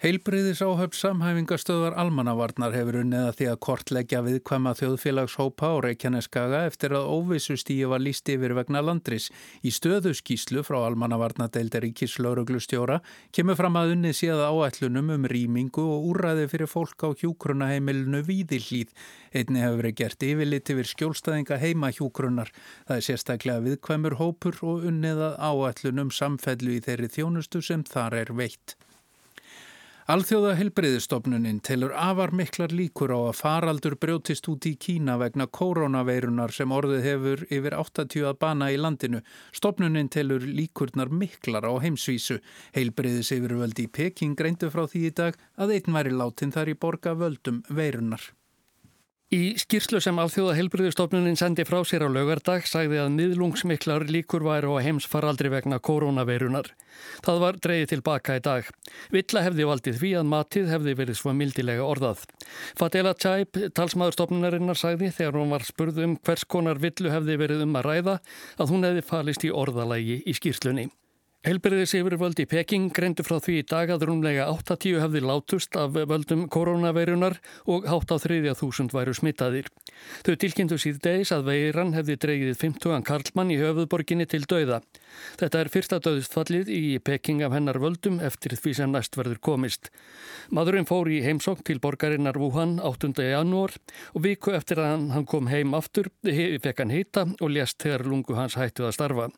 Heilbriðis 0.03 0.59
áhöfn 0.59 0.97
samhæfingastöðar 0.99 1.95
almannavarnar 2.03 2.75
hefur 2.75 2.97
unnið 3.05 3.29
að 3.29 3.37
því 3.39 3.47
að 3.47 3.59
kortleggja 3.63 4.23
viðkvæma 4.27 4.73
þjóðfélagshópa 4.81 5.69
á 5.71 5.75
Reykjaneskaga 5.85 6.63
eftir 6.67 6.97
að 6.99 7.13
óvissustíu 7.15 7.93
var 7.93 8.03
líst 8.03 8.27
yfir 8.29 8.57
vegna 8.59 8.83
landris. 8.83 9.29
Í 9.63 9.71
stöðuskíslu 9.71 10.65
frá 10.67 10.81
almannavarnadeildar 10.89 11.87
Ríkislauruglustjóra 11.87 12.99
kemur 13.31 13.57
fram 13.61 13.79
að 13.79 13.95
unnið 13.95 14.19
síða 14.19 14.51
áætlunum 14.51 15.13
um 15.15 15.29
rýmingu 15.31 15.85
og 15.95 16.09
úræði 16.11 16.49
fyrir 16.51 16.73
fólk 16.75 17.07
á 17.07 17.15
hjúkrunaheimilinu 17.23 18.25
Víðillíð. 18.27 18.91
Einni 19.31 19.63
hefur 19.63 19.85
verið 19.85 19.99
gert 20.03 20.27
yfirlit 20.27 20.73
yfir 20.75 20.91
skjólstaðinga 20.91 21.61
heima 21.63 21.95
hjúkrunar. 21.95 22.51
Það 22.91 22.99
er 22.99 23.07
sérstaklega 23.13 23.65
viðkvæmur 23.71 24.19
hópur 24.19 24.59
og 24.67 24.89
unnið 24.91 25.23
að 25.31 25.39
áætlunum 25.39 26.11
samfellu 26.11 26.81
í 26.81 26.83
þeirri 26.83 27.15
þjónustu 27.15 27.63
sem 27.63 27.87
þar 27.87 28.25
er 28.25 28.35
veitt. 28.35 28.75
Alþjóða 30.05 30.51
helbreyðistofnunin 30.59 31.63
telur 31.65 31.95
afar 31.97 32.35
miklar 32.37 32.75
líkur 32.77 33.15
á 33.17 33.25
að 33.31 33.39
faraldur 33.39 33.95
brjótist 33.97 34.45
út 34.53 34.69
í 34.69 34.75
Kína 34.77 35.15
vegna 35.17 35.47
koronaveirunar 35.49 36.53
sem 36.53 36.75
orðið 36.77 37.09
hefur 37.09 37.47
yfir 37.49 37.79
80 37.79 38.29
að 38.29 38.37
bana 38.45 38.69
í 38.69 38.77
landinu. 38.77 39.23
Stofnunin 39.57 40.13
telur 40.13 40.45
líkurnar 40.45 41.09
miklar 41.09 41.65
á 41.65 41.73
heimsvísu. 41.81 42.37
Helbreyðis 42.77 43.33
yfirvöldi 43.39 43.89
í 43.89 43.93
Peking 43.97 44.37
greindu 44.37 44.69
frá 44.69 44.85
því 44.85 45.09
í 45.09 45.17
dag 45.25 45.41
að 45.57 45.79
einn 45.79 45.97
væri 45.97 46.13
látin 46.21 46.53
þar 46.53 46.77
í 46.77 46.81
borga 46.85 47.17
völdum 47.17 47.65
veirunar. 47.73 48.35
Í 49.35 49.55
skýrslu 49.59 49.99
sem 50.05 50.19
alþjóða 50.21 50.53
helbriðustofnunin 50.59 51.39
sendi 51.39 51.65
frá 51.67 51.81
sér 51.89 52.05
á 52.07 52.09
lögardag 52.13 52.67
sagði 52.71 53.01
að 53.03 53.15
miðlungsmiklar 53.17 54.05
líkur 54.07 54.45
væri 54.47 54.71
á 54.71 54.85
heimsfaraldri 54.85 55.51
vegna 55.51 55.81
koronaveirunar. 55.83 56.69
Það 57.25 57.41
var 57.43 57.59
dreyið 57.67 57.89
tilbaka 57.95 58.39
í 58.39 58.45
dag. 58.45 58.69
Villa 59.11 59.43
hefði 59.49 59.69
valdið 59.73 60.01
því 60.03 60.15
að 60.21 60.31
matið 60.31 60.73
hefði 60.77 60.97
verið 61.01 61.19
svo 61.19 61.35
mildilega 61.35 61.89
orðað. 61.89 62.23
Fatela 62.79 63.15
Tjaip, 63.19 63.59
talsmaður 63.75 64.21
stofnunarinnar, 64.21 64.79
sagði 64.79 65.11
þegar 65.17 65.41
hún 65.41 65.55
var 65.57 65.67
spurð 65.67 66.03
um 66.05 66.19
hvers 66.21 66.47
konar 66.47 66.83
villu 66.85 67.11
hefði 67.11 67.41
verið 67.41 67.65
um 67.67 67.81
að 67.81 67.89
ræða 67.91 68.21
að 68.61 68.77
hún 68.77 68.87
hefði 68.87 69.09
falist 69.09 69.49
í 69.49 69.51
orðalægi 69.65 70.21
í 70.23 70.37
skýrslunni. 70.39 70.93
Helbriðis 71.45 71.93
yfirvöld 71.99 72.39
í 72.41 72.47
Peking 72.49 72.87
greindu 72.97 73.21
frá 73.21 73.35
því 73.37 73.59
í 73.61 73.65
dag 73.69 73.91
að 73.93 74.07
rúmlega 74.09 74.47
80 74.49 74.95
hefði 75.03 75.21
látust 75.29 75.77
af 75.77 75.93
völdum 75.93 76.47
koronaveirunar 76.49 77.37
og 77.69 77.85
hátt 77.85 78.15
á 78.15 78.17
þriðja 78.23 78.55
þúsund 78.57 78.95
væru 78.97 79.13
smittaðir. 79.13 79.69
Þau 80.25 80.39
tilkynntu 80.41 80.79
síð 80.81 81.03
degis 81.05 81.35
að 81.37 81.51
veiran 81.51 81.93
hefði 81.93 82.17
dreigið 82.25 82.57
50 82.63 83.05
karlmann 83.05 83.53
í 83.53 83.61
höfuðborginni 83.61 84.25
til 84.25 84.41
dauða. 84.49 84.81
Þetta 85.37 85.61
er 85.61 85.73
fyrsta 85.77 86.01
döðstfallið 86.09 86.73
í 86.73 86.83
Peking 87.05 87.45
af 87.45 87.53
hennar 87.53 87.77
völdum 87.83 88.23
eftir 88.25 88.57
því 88.57 88.77
sem 88.81 88.97
næst 88.97 89.21
verður 89.21 89.45
komist. 89.45 89.93
Madurinn 90.49 90.89
fór 90.89 91.13
í 91.13 91.21
heimsók 91.29 91.61
til 91.69 91.77
borgarinnar 91.77 92.41
Wuhan 92.41 92.79
8. 92.81 93.13
janúar 93.21 93.77
og 94.17 94.25
viku 94.25 94.57
eftir 94.57 94.81
að 94.81 95.11
hann 95.13 95.29
kom 95.29 95.53
heim 95.53 95.77
aftur 95.77 96.09
fekk 96.25 96.87
hann 96.87 96.97
hýta 96.97 97.29
og 97.37 97.51
lést 97.53 97.85
þegar 97.85 98.09
lungu 98.09 98.41
hans 98.41 98.57
hættuð 98.57 98.95
að 98.95 99.03
starfa. 99.03 99.33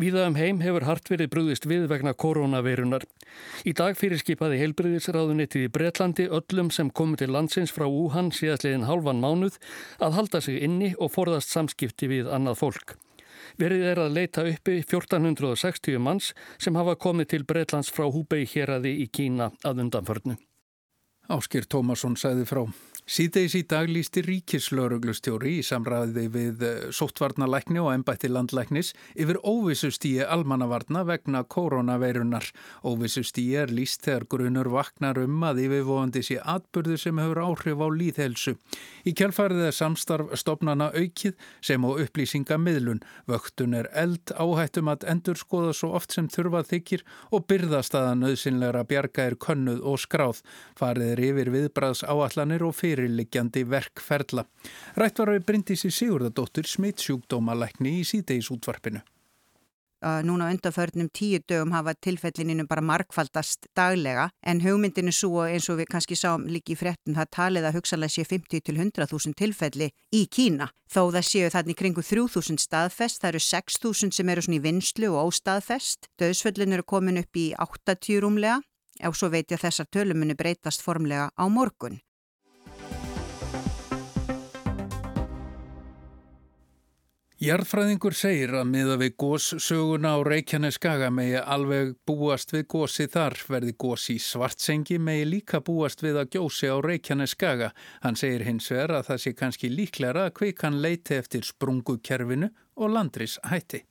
Víða 0.00 0.26
um 0.28 0.36
heim 0.38 0.60
hefur 0.64 0.86
hart 0.88 1.10
verið 1.12 1.30
brúðist 1.34 1.66
við 1.68 1.86
vegna 1.90 2.14
koronaveirunar. 2.16 3.04
Í 3.68 3.74
dag 3.76 3.98
fyrirskipaði 3.98 4.60
heilbriðisráðunitið 4.62 5.66
í 5.66 5.72
Bretlandi 5.72 6.28
öllum 6.32 6.70
sem 6.72 6.90
komu 6.90 7.18
til 7.20 7.32
landsins 7.34 7.74
frá 7.74 7.84
Wuhan 7.84 8.32
síðastliðin 8.32 8.88
halvan 8.88 9.20
mánuð 9.20 9.58
að 10.00 10.16
halda 10.18 10.40
sig 10.40 10.62
inni 10.64 10.92
og 10.98 11.12
forðast 11.16 11.52
samskipti 11.52 12.08
við 12.08 12.30
annað 12.32 12.60
fólk. 12.62 12.96
Verið 13.60 13.84
er 13.90 14.00
að 14.00 14.16
leita 14.16 14.46
uppi 14.48 14.78
1460 14.80 16.00
manns 16.00 16.30
sem 16.62 16.76
hafa 16.78 16.96
komið 16.96 17.34
til 17.34 17.44
Bretlands 17.44 17.92
frá 17.92 18.08
Húbei 18.08 18.46
hér 18.48 18.78
aði 18.78 18.94
í 19.04 19.10
Kína 19.12 19.50
að 19.66 19.84
undanförnu. 19.84 20.38
Áskir 21.32 21.68
Tómasson 21.68 22.16
sæði 22.18 22.48
frá. 22.48 22.64
Síðdeis 23.02 23.56
í 23.58 23.64
dag 23.66 23.88
lísti 23.90 24.22
ríkislauruglustjóri 24.22 25.56
í 25.58 25.62
samræði 25.66 26.22
við 26.30 26.60
eh, 26.62 26.82
sóttvarnalækni 26.94 27.80
og 27.82 27.88
ennbætti 27.90 28.28
landlæknis 28.30 28.92
yfir 29.18 29.40
óvissustíi 29.42 30.22
almannavarna 30.22 31.02
vegna 31.08 31.40
koronaveirunar. 31.42 32.46
Óvissustíi 32.86 33.56
er 33.58 33.72
líst 33.74 34.06
þegar 34.06 34.28
grunur 34.30 34.70
vaknar 34.70 35.18
um 35.18 35.42
að 35.42 35.64
yfirvóandi 35.64 36.22
sé 36.22 36.36
atbyrðu 36.38 37.00
sem 37.02 37.18
hefur 37.18 37.40
áhrif 37.42 37.82
á 37.82 37.88
líðhelsu. 37.90 38.54
Í 39.02 39.16
kjálfarið 39.18 39.64
er 39.66 39.74
samstarf 39.74 40.30
stopnana 40.38 40.92
aukið 40.94 41.34
sem 41.58 41.82
á 41.82 41.90
upplýsinga 41.90 42.60
miðlun. 42.62 43.02
Vöktun 43.26 43.74
er 43.80 43.90
eld 43.98 44.30
áhættum 44.38 44.92
að 44.94 45.08
endur 45.10 45.42
skoða 45.42 45.74
svo 45.74 45.90
oft 45.98 46.14
sem 46.14 46.30
þurfað 46.30 46.70
þykir 46.76 47.04
og 47.34 47.50
byrðast 47.50 47.98
aða 47.98 48.14
nöðsynlegra 48.22 48.86
bjarga 48.86 49.26
er 49.26 49.38
könnuð 49.42 49.82
og 49.82 49.98
skráð. 50.06 50.44
Farið 50.78 51.16
er 51.16 51.26
yfir 51.32 51.54
viðbraðs 51.58 52.06
áallanir 52.06 52.62
og 52.62 52.78
fyrir 52.78 52.91
fyrirliggjandi 52.92 53.64
verkferla. 53.68 54.44
Rætt 55.00 55.22
var 55.22 55.32
við 55.34 55.48
Bryndísi 55.48 55.90
Sigurðardóttur 55.92 56.68
smittsjúkdómalækni 56.68 57.98
í 58.02 58.06
síðdeis 58.06 58.52
útvarpinu. 58.52 59.02
Núna 60.02 60.48
undanförnum 60.50 61.06
tíu 61.14 61.38
dögum 61.46 61.70
hafa 61.70 61.92
tilfellininu 61.94 62.64
bara 62.66 62.82
markfaldast 62.82 63.68
daglega 63.76 64.24
en 64.42 64.58
hugmyndinu 64.60 65.12
svo 65.14 65.44
eins 65.46 65.68
og 65.70 65.78
við 65.78 65.92
kannski 65.92 66.18
sáum 66.18 66.48
líki 66.50 66.74
í 66.74 66.78
frettin 66.80 67.14
það 67.14 67.30
talið 67.36 67.68
að 67.68 67.76
hugsalega 67.78 68.10
sé 68.10 68.24
50 68.26 68.64
til 68.66 68.80
100.000 68.80 69.38
tilfelli 69.38 69.92
í 70.10 70.24
Kína. 70.26 70.72
Þó 70.90 71.14
það 71.14 71.28
séu 71.30 71.52
þannig 71.54 71.78
kringu 71.78 72.02
3.000 72.02 72.58
staðfest, 72.58 73.22
það 73.22 73.30
eru 73.30 73.44
6.000 73.46 74.18
sem 74.18 74.34
eru 74.34 74.42
svona 74.42 74.58
í 74.58 74.64
vinslu 74.66 75.14
og 75.14 75.30
óstaðfest. 75.30 76.10
Döðsföllin 76.18 76.74
eru 76.74 76.82
komin 76.82 77.22
upp 77.22 77.38
í 77.38 77.52
80 77.54 78.24
rúmlega 78.26 78.58
og 79.06 79.14
svo 79.14 79.30
veit 79.30 79.54
ég 79.54 79.60
að 79.60 79.68
þessar 79.68 79.94
tölumunu 79.94 80.34
breytast 80.34 80.82
formlega 80.82 81.30
á 81.30 81.44
morgun. 81.46 82.02
Jarðfræðingur 87.42 88.14
segir 88.14 88.52
að 88.54 88.68
miða 88.70 88.94
við 89.00 89.16
góssöguna 89.18 90.12
á 90.14 90.18
Reykjaneskaga 90.22 91.08
megi 91.10 91.40
alveg 91.40 91.96
búast 92.06 92.54
við 92.54 92.68
gósi 92.70 93.08
þar, 93.10 93.34
verði 93.50 93.74
gósi 93.82 94.14
í 94.14 94.22
svartsengi 94.22 95.00
megi 95.02 95.26
líka 95.26 95.58
búast 95.58 96.04
við 96.06 96.20
að 96.22 96.36
gjósi 96.36 96.70
á 96.70 96.78
Reykjaneskaga. 96.86 97.72
Hann 98.06 98.20
segir 98.20 98.46
hins 98.46 98.70
vegar 98.70 98.94
að 99.00 99.08
það 99.10 99.22
sé 99.24 99.32
kannski 99.40 99.74
líklæra 99.74 100.28
að 100.28 100.36
kvikan 100.38 100.78
leiti 100.84 101.18
eftir 101.18 101.42
sprungukerfinu 101.48 102.52
og 102.78 102.94
landris 102.94 103.40
hætti. 103.50 103.88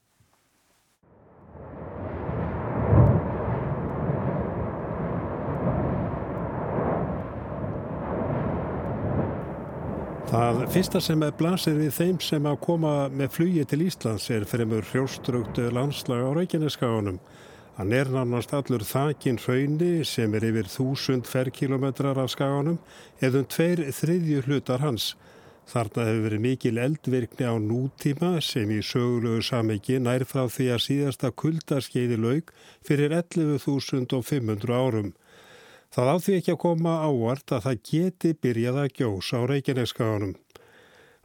Það 10.31 10.61
fyrsta 10.71 10.99
sem 11.03 11.23
er 11.25 11.33
blasir 11.35 11.73
við 11.75 11.89
þeim 11.91 12.19
sem 12.23 12.45
að 12.47 12.61
koma 12.63 12.91
með 13.11 13.33
flugi 13.35 13.65
til 13.67 13.81
Íslands 13.83 14.29
er 14.31 14.45
fremur 14.47 14.85
hrjóstrugtu 14.87 15.65
landslag 15.75 16.23
á 16.23 16.31
Reykjaneskaganum. 16.37 17.17
Hann 17.75 17.91
er 17.91 18.07
nánast 18.07 18.53
allur 18.55 18.85
þakin 18.87 19.41
hraunni 19.43 20.05
sem 20.07 20.31
er 20.39 20.45
yfir 20.47 20.69
þúsund 20.71 21.27
ferrkilometrar 21.27 22.21
af 22.23 22.31
skaganum 22.31 22.79
eða 23.19 23.41
um 23.41 23.49
tveir 23.51 23.83
þriðju 23.91 24.45
hlutar 24.47 24.79
hans. 24.85 25.09
Þarna 25.67 26.07
hefur 26.07 26.23
verið 26.29 26.45
mikil 26.47 26.79
eldvirkni 26.79 27.51
á 27.51 27.55
nútíma 27.59 28.31
sem 28.39 28.71
í 28.71 28.79
sögulegu 28.79 29.43
samiki 29.43 29.99
nær 29.99 30.23
frá 30.23 30.45
því 30.47 30.69
að 30.77 30.85
síðasta 30.85 31.35
kuldaskeiði 31.35 32.21
laug 32.23 32.55
fyrir 32.87 33.11
11.500 33.19 34.79
árum. 34.79 35.11
Það 35.91 36.09
áþví 36.13 36.35
ekki 36.39 36.51
að 36.53 36.61
koma 36.63 36.91
ávart 37.03 37.51
að 37.51 37.65
það 37.65 37.81
geti 37.89 38.29
byrjað 38.39 38.77
að 38.79 38.93
gjós 38.95 39.31
á 39.35 39.39
Reykjaneskaðanum. 39.51 40.35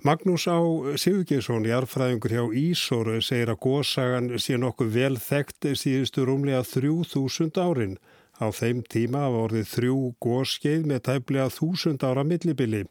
Magnús 0.03 0.47
á 0.51 0.59
Sigurgeirsson, 0.99 1.69
jarfræðingur 1.71 2.35
hjá 2.35 2.43
Ísóru, 2.51 3.21
segir 3.23 3.53
að 3.53 3.61
góðsagan 3.63 4.27
sé 4.43 4.59
nokkuð 4.59 4.91
vel 4.93 5.17
þekkt 5.23 5.69
síðustu 5.79 6.27
rúmlega 6.27 6.65
3000 6.67 7.63
árin. 7.63 7.95
Á 8.43 8.51
þeim 8.51 8.83
tíma 8.91 9.23
hafa 9.29 9.45
orðið 9.47 9.71
þrjú 9.71 10.01
góðskeið 10.27 10.91
með 10.91 11.01
tæplega 11.09 11.47
1000 11.47 12.03
ára 12.11 12.27
millibili. 12.27 12.83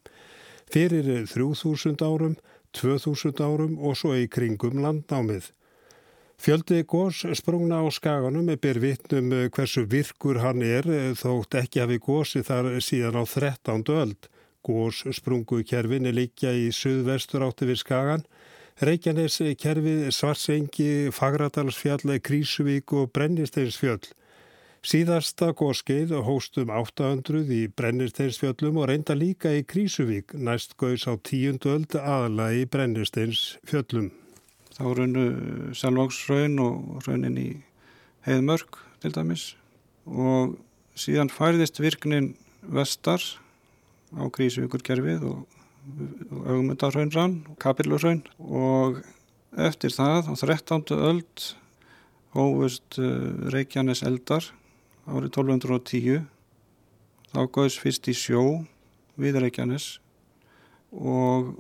Fyrir 0.72 1.27
3000 1.27 2.08
árum, 2.08 2.39
2000 2.72 3.44
árum 3.44 3.75
og 3.84 4.00
svo 4.00 4.15
í 4.15 4.32
kringum 4.32 4.79
landnámið. 4.79 5.51
Fjöldi 6.36 6.84
gós 6.84 7.24
sprungna 7.39 7.80
á 7.80 7.88
skaganum 7.89 8.50
er 8.51 8.60
byr 8.60 8.80
vittnum 8.84 9.32
eh, 9.34 9.48
hversu 9.50 9.86
virkur 9.88 10.42
hann 10.44 10.62
er 10.62 10.88
eh, 10.92 11.13
þótt 11.15 11.56
ekki 11.62 11.82
hafi 11.82 12.00
gósi 12.04 12.44
þar 12.44 12.75
síðan 12.84 13.22
á 13.22 13.24
13. 13.24 13.86
öld. 13.96 14.27
Gós 14.65 15.06
sprungu 15.15 15.62
kerfin 15.63 16.10
er 16.10 16.18
líkja 16.18 16.51
í 16.51 16.68
suðvestur 16.75 17.46
átti 17.46 17.70
við 17.70 17.80
skagan. 17.84 18.25
Reykjanes 18.84 19.39
kerfið 19.62 20.10
Svarsengi, 20.12 21.08
Fagradalsfjall, 21.15 22.20
Krísuvík 22.20 22.92
og 22.92 23.13
Brennisteinsfjöll. 23.15 24.04
Síðasta 24.86 25.54
góskeið 25.58 26.12
hóstum 26.27 26.70
800 26.70 27.48
í 27.56 27.62
Brennisteinsfjöllum 27.72 28.84
og 28.84 28.92
reynda 28.92 29.15
líka 29.18 29.56
í 29.56 29.63
Krísuvík 29.63 30.36
næst 30.36 30.75
gauðs 30.77 31.08
á 31.08 31.15
tíundu 31.15 31.72
öld 31.77 31.96
aðla 31.96 32.51
í 32.54 32.68
Brennisteinsfjöllum. 32.70 34.12
Þá 34.75 34.84
raunu 34.98 35.25
Selvangsraun 35.77 36.60
og 36.60 37.05
raunin 37.08 37.38
í 37.39 37.50
Heiðmörk 38.27 38.82
til 39.03 39.13
dæmis. 39.15 39.53
Og 40.05 40.58
síðan 41.00 41.32
færðist 41.32 41.79
virknin 41.79 42.34
vestar 42.62 43.24
á 44.15 44.27
Grísvíkurkerfið 44.27 45.24
og, 45.29 45.44
augmundarraunrann 46.50 47.44
og 47.51 47.60
kapillurraun 47.62 48.24
og 48.41 49.03
eftir 49.53 49.94
það 49.94 50.32
á 50.32 50.34
13. 50.34 50.82
öld 50.98 51.44
hófust 52.34 52.98
uh, 52.98 53.51
Reykjanes 53.53 54.01
eldar 54.03 54.48
árið 55.05 55.29
1210 55.29 56.25
þá 57.36 57.41
góðs 57.53 57.77
fyrst 57.79 58.10
í 58.10 58.15
sjó 58.17 58.41
við 59.22 59.39
Reykjanes. 59.44 60.00
Og 60.96 61.53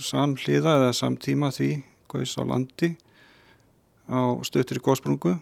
samhliða 0.00 0.76
eða 0.78 0.96
samtíma 0.96 1.50
því 1.54 1.70
gaus 2.08 2.34
á 2.40 2.42
landi 2.48 2.94
á 4.08 4.36
stöttir 4.46 4.80
í 4.80 4.84
góðsprungu 4.84 5.34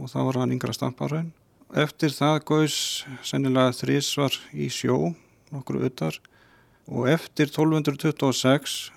og 0.00 0.10
það 0.10 0.26
var 0.28 0.40
hann 0.42 0.54
yngra 0.54 0.74
stamparraun. 0.74 1.30
Eftir 1.72 2.12
það 2.12 2.42
gaus 2.48 2.76
sennilega 3.24 3.72
þrísvar 3.76 4.36
í 4.52 4.68
sjó, 4.72 5.14
nokkru 5.52 5.84
öttar 5.86 6.18
og 6.90 7.08
eftir 7.12 7.48
1226 7.48 8.90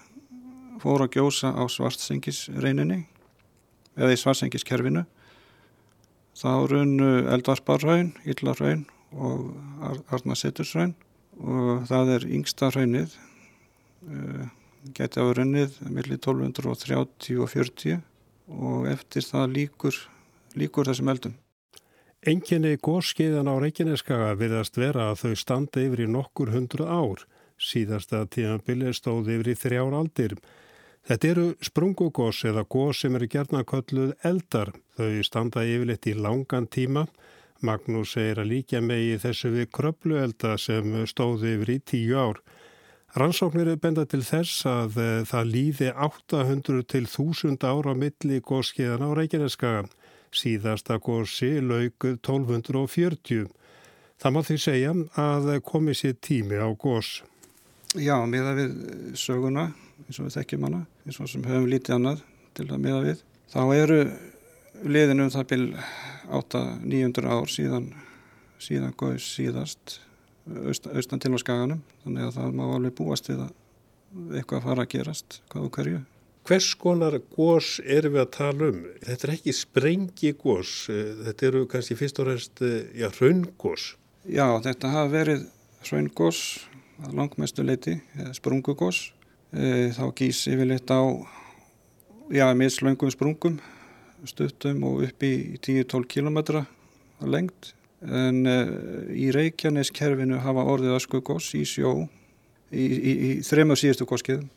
fór 0.84 1.06
að 1.06 1.14
gjósa 1.16 1.54
á 1.56 1.64
svartsengisreininni 1.72 3.06
eða 3.96 4.12
í 4.12 4.20
svartsengiskerfinu. 4.20 5.06
Þá 6.36 6.52
runnu 6.68 7.12
eldvarparraun, 7.32 8.12
yllarraun 8.28 8.84
og 9.16 9.54
arnasettursraun 10.12 10.96
og 11.40 11.86
það 11.88 12.12
er 12.18 12.28
yngsta 12.36 12.72
raunnið 12.76 13.16
eh, 14.86 14.92
geti 14.98 15.22
á 15.22 15.26
runnið 15.26 15.80
millir 15.90 16.20
1230 16.20 17.42
og 17.42 17.50
40 17.50 18.02
og 18.48 18.86
eftir 18.88 19.26
það 19.26 19.56
líkur, 19.58 19.98
líkur 20.56 20.88
þessum 20.90 21.10
eldum. 21.10 21.36
Enginni 22.26 22.78
góðskeiðan 22.82 23.50
á 23.50 23.56
Reykjaneskaga 23.62 24.32
virðast 24.40 24.80
vera 24.82 25.12
að 25.12 25.20
þau 25.22 25.34
standa 25.38 25.82
yfir 25.84 26.06
í 26.06 26.10
nokkur 26.10 26.50
hundru 26.56 26.88
ár. 26.90 27.26
Síðasta 27.62 28.24
tímanbili 28.26 28.94
stóði 28.98 29.38
yfir 29.38 29.52
í 29.52 29.58
þrjár 29.62 29.94
aldir. 30.00 30.34
Þetta 31.06 31.28
eru 31.30 31.46
sprungugós 31.62 32.40
eða 32.50 32.64
gós 32.66 33.04
sem 33.04 33.14
eru 33.14 33.28
gerðnakölluð 33.30 34.16
eldar. 34.26 34.74
Þau 34.98 35.22
standa 35.22 35.62
yfirleitt 35.70 36.10
í 36.10 36.16
langan 36.18 36.66
tíma. 36.66 37.06
Magnús 37.62 38.16
segir 38.16 38.42
að 38.42 38.50
líka 38.56 38.82
megi 38.82 39.20
þessu 39.22 39.54
við 39.54 39.70
kröpluelda 39.78 40.56
sem 40.58 40.98
stóði 41.06 41.54
yfir 41.60 41.76
í 41.76 41.80
tíu 41.94 42.18
ár. 42.18 42.42
Rannsóknir 43.16 43.70
er 43.72 43.78
benda 43.80 44.04
til 44.04 44.20
þess 44.28 44.66
að 44.68 44.98
uh, 45.00 45.10
það 45.24 45.46
líði 45.48 45.92
800 46.04 46.82
til 46.92 47.06
1000 47.08 47.62
ára 47.64 47.94
milli 47.96 48.42
góðskeiðan 48.44 49.06
á 49.08 49.10
Reykjaneskaga. 49.16 49.86
Síðasta 50.36 50.98
góðsi 51.00 51.54
lauguð 51.64 52.18
1240. 52.20 53.46
Það 54.20 54.36
má 54.36 54.42
því 54.44 54.58
segja 54.60 54.92
að 55.16 55.48
komi 55.64 55.96
sér 55.96 56.18
tími 56.20 56.60
á 56.60 56.68
góðs. 56.76 57.22
Já, 57.96 58.18
miða 58.28 58.52
við 58.58 58.74
söguna, 59.16 59.70
eins 60.04 60.20
og 60.20 60.28
við 60.28 60.36
þekkjum 60.36 60.68
hana, 60.68 60.82
eins 61.08 61.20
og 61.24 61.32
sem 61.32 61.48
höfum 61.48 61.70
lítið 61.72 61.96
annað 61.96 62.26
til 62.60 62.68
að 62.68 62.84
miða 62.84 63.00
við. 63.06 63.22
Þá 63.54 63.62
eru 63.78 64.02
liðinum 64.84 65.32
það 65.32 65.48
byrj 65.54 65.70
8-900 66.36 67.32
ár 67.32 67.56
síðan, 67.56 67.88
síðan 68.60 68.98
góðs 69.00 69.30
síðast 69.38 70.02
austan 70.46 71.22
til 71.22 71.34
á 71.34 71.40
skaganum 71.42 71.82
þannig 72.04 72.28
að 72.28 72.36
það 72.40 72.58
má 72.60 72.66
alveg 72.68 72.98
búast 72.98 73.30
við 73.32 73.46
að 73.48 74.36
eitthvað 74.40 74.68
fara 74.68 74.86
að 74.86 74.92
gerast 74.94 75.40
hvað 75.52 75.68
og 75.68 75.80
hverju. 75.80 76.04
Hvers 76.46 76.68
konar 76.78 77.18
gós 77.34 77.80
erum 77.82 78.14
við 78.14 78.22
að 78.22 78.34
tala 78.36 78.68
um? 78.70 78.82
Þetta 79.02 79.28
er 79.28 79.34
ekki 79.34 79.54
sprengi 79.58 80.32
gós, 80.38 80.74
þetta 81.26 81.48
eru 81.48 81.64
kannski 81.72 81.98
fyrst 81.98 82.22
og 82.22 82.30
reynst, 82.30 82.62
já, 82.94 83.08
hraungós. 83.18 83.96
Já, 84.30 84.46
þetta 84.62 84.92
hafa 84.94 85.10
verið 85.14 85.48
hraungós 85.90 86.44
langmestu 87.14 87.66
leiti, 87.66 87.98
sprungugós. 88.38 89.10
E, 89.56 89.92
þá 89.96 90.06
gís 90.18 90.44
yfirleitt 90.52 90.92
á 90.92 91.02
mislöngum 92.30 93.12
sprungum, 93.14 93.60
stuttum 94.26 94.84
og 94.88 95.04
upp 95.06 95.24
í 95.24 95.58
10-12 95.62 96.08
km 96.10 96.66
lengt. 97.22 97.75
En 98.04 98.44
e, 98.50 98.58
í 99.16 99.30
Reykjaneskerfinu 99.34 100.42
hafa 100.44 100.66
orðið 100.74 100.98
öskugós 100.98 101.54
í 101.56 101.64
sjó 101.68 101.94
í, 102.72 102.84
í, 102.84 103.12
í 103.14 103.30
þrema 103.46 103.78
síðustu 103.80 104.08
góskiðum. 104.10 104.50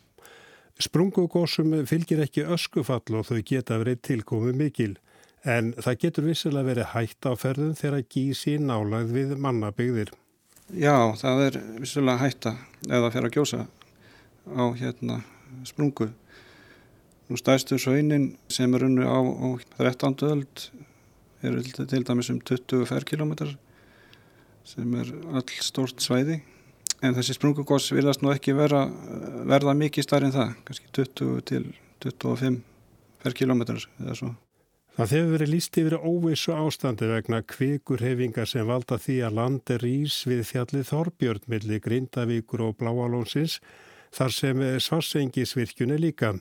Sprungugósum 0.79 1.75
fylgir 1.91 2.23
ekki 2.23 2.45
öskufall 2.47 3.19
og 3.19 3.27
þau 3.27 3.41
geta 3.47 3.79
verið 3.81 4.03
tilkomið 4.07 4.59
mikil. 4.59 4.93
En 5.47 5.73
það 5.79 6.01
getur 6.05 6.27
vissilega 6.29 6.67
verið 6.67 6.91
hægt 6.93 7.27
á 7.27 7.33
ferðum 7.39 7.75
þegar 7.79 8.07
gísi 8.11 8.57
nálagð 8.63 9.15
við 9.15 9.35
mannabyggðir. 9.43 10.13
Já, 10.69 11.15
það 11.17 11.45
er 11.47 11.59
vissilega 11.81 12.21
hætta 12.21 12.55
eða 12.87 13.11
fyrir 13.15 13.31
að 13.31 13.37
gjósa 13.39 13.61
á 14.53 14.65
hérna 14.77 15.23
sprungu. 15.67 16.11
Nú 17.29 17.37
stæstu 17.37 17.79
svöinin 17.81 18.35
sem 18.53 18.75
er 18.75 18.87
unnu 18.87 19.07
á, 19.09 19.19
á 19.19 19.49
13. 19.79 20.17
öld 20.29 20.69
eru 21.43 21.63
til 21.63 22.05
dæmis 22.07 22.31
um 22.33 22.41
20 22.41 22.87
ferrkilometrar 22.89 23.57
sem 24.69 24.95
er 25.01 25.13
all 25.33 25.53
stort 25.65 26.03
svæði. 26.03 26.41
En 27.03 27.15
þessi 27.15 27.37
sprungugoss 27.37 27.93
virðast 27.95 28.25
nú 28.25 28.33
ekki 28.35 28.57
vera, 28.59 28.83
verða 29.47 29.77
mikið 29.79 30.05
starf 30.05 30.27
en 30.27 30.35
það, 30.35 30.57
kannski 30.67 30.91
20 30.99 31.41
til 31.47 31.71
25 32.03 32.59
ferrkilometrar 33.23 33.87
eða 34.03 34.17
svo. 34.19 34.35
Það 34.99 35.13
hefur 35.15 35.29
verið 35.37 35.51
líst 35.53 35.77
yfir 35.79 35.95
óvissu 35.95 36.55
ástandi 36.59 37.07
vegna 37.07 37.39
kvikurhefingar 37.47 38.49
sem 38.51 38.67
valda 38.67 38.97
því 38.99 39.21
að 39.29 39.37
landi 39.39 39.77
rýs 39.79 40.17
við 40.27 40.43
fjallið 40.49 40.89
Þorbjörn 40.89 41.45
millir 41.53 41.83
Grindavíkur 41.85 42.65
og 42.67 42.81
Bláalónsins 42.81 43.61
þar 44.11 44.35
sem 44.35 44.65
svarsengisvirkjun 44.83 45.95
er 45.95 46.03
líka. 46.03 46.33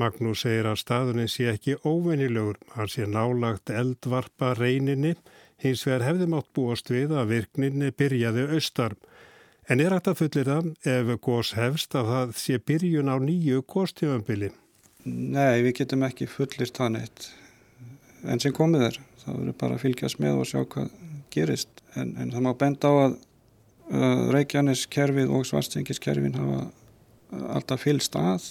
Magnús 0.00 0.42
segir 0.44 0.66
að 0.66 0.80
staðunin 0.82 1.30
sé 1.30 1.48
ekki 1.52 1.76
óvenilegur, 1.86 2.58
hann 2.74 2.90
sé 2.90 3.06
nálagt 3.06 3.70
eldvarpa 3.70 4.54
reyninni, 4.58 5.14
hins 5.62 5.84
vegar 5.86 6.08
hefði 6.08 6.28
mátt 6.32 6.50
búast 6.56 6.90
við 6.90 7.14
að 7.14 7.30
virkninni 7.34 7.92
byrjaði 7.94 8.48
austar. 8.56 8.96
En 9.70 9.80
er 9.80 9.94
að 9.96 10.18
fullir 10.18 10.50
það 10.50 10.72
ef 10.92 11.14
gós 11.24 11.54
hefst 11.56 11.94
að 11.96 12.10
það 12.10 12.34
sé 12.42 12.58
byrjun 12.58 13.08
á 13.08 13.16
nýju 13.22 13.62
góstjöfambili? 13.64 14.50
Nei, 15.04 15.62
við 15.64 15.78
getum 15.80 16.04
ekki 16.04 16.28
fullir 16.28 16.68
það 16.72 16.94
neitt 16.98 17.30
enn 18.28 18.40
sem 18.40 18.54
komið 18.56 18.88
er. 18.88 18.98
Það 19.24 19.38
verður 19.38 19.56
bara 19.60 19.76
að 19.76 19.84
fylgjast 19.84 20.20
með 20.22 20.40
og 20.40 20.48
sjá 20.48 20.60
hvað 20.64 20.90
gerist. 21.34 21.82
En, 21.94 22.14
en 22.20 22.32
það 22.32 22.44
má 22.46 22.50
benda 22.60 22.90
á 22.90 22.94
að 23.06 23.16
uh, 23.16 24.24
Reykjaneskerfið 24.34 25.32
og 25.34 25.46
Svartsengiskerfin 25.48 26.36
hafa 26.38 26.60
alltaf 27.56 27.84
fylgst 27.84 28.16
að. 28.20 28.48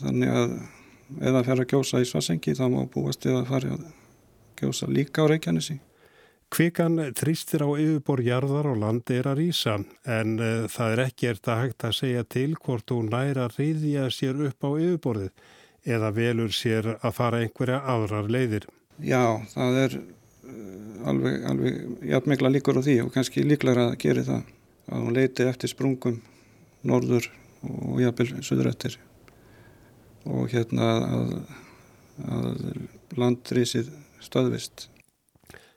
Þannig 0.00 0.32
að 0.32 0.56
ef 1.16 1.34
það 1.36 1.44
fer 1.48 1.60
að 1.62 1.68
gjósa 1.72 2.00
í 2.02 2.08
Svartsengi 2.08 2.56
þá 2.58 2.64
má 2.72 2.80
búast 2.92 3.26
eða 3.26 3.44
fari 3.48 3.72
að 3.72 3.84
gjósa 4.60 4.88
líka 4.90 5.24
á 5.24 5.30
Reykjanesi. 5.30 5.78
Kvikan 6.52 7.00
þrýstir 7.18 7.64
á 7.66 7.70
yfirborjarðar 7.74 8.68
og 8.70 8.78
landi 8.78 9.16
er 9.18 9.26
að 9.26 9.40
rýsa 9.40 9.80
en 10.16 10.36
uh, 10.38 10.66
það 10.70 10.92
er 10.92 11.02
ekkert 11.08 11.48
að 11.50 11.62
hægt 11.64 11.86
að 11.88 11.96
segja 11.98 12.26
til 12.36 12.52
hvort 12.54 12.92
hún 12.94 13.10
næra 13.10 13.48
reyðja 13.56 14.06
sér 14.14 14.44
upp 14.46 14.62
á 14.62 14.70
yfirborðið 14.70 15.90
eða 15.96 16.12
velur 16.14 16.54
sér 16.54 16.92
að 16.96 17.16
fara 17.16 17.40
einhverja 17.42 17.80
aðrar 17.90 18.30
leiðir. 18.30 18.68
Já, 19.02 19.42
það 19.50 19.80
er 19.82 19.98
uh, 19.98 21.08
alveg, 21.10 21.42
alveg 21.50 22.06
jafnmegla 22.12 22.54
líkur 22.54 22.78
á 22.78 22.86
því 22.86 22.96
og 23.08 23.10
kannski 23.16 23.42
líklar 23.46 23.82
að 23.88 23.98
gera 24.06 24.24
það 24.30 24.54
að 24.86 25.02
hún 25.02 25.18
leiti 25.18 25.50
eftir 25.50 25.74
sprungum 25.74 26.22
norður 26.86 27.26
og 27.66 27.98
jafnvel 28.04 28.46
söður 28.46 28.70
eftir 28.70 29.00
og 30.26 30.50
hérna 30.52 30.90
að, 31.06 31.32
að 32.26 32.60
landrísið 33.16 33.90
stöðvist. 34.24 34.88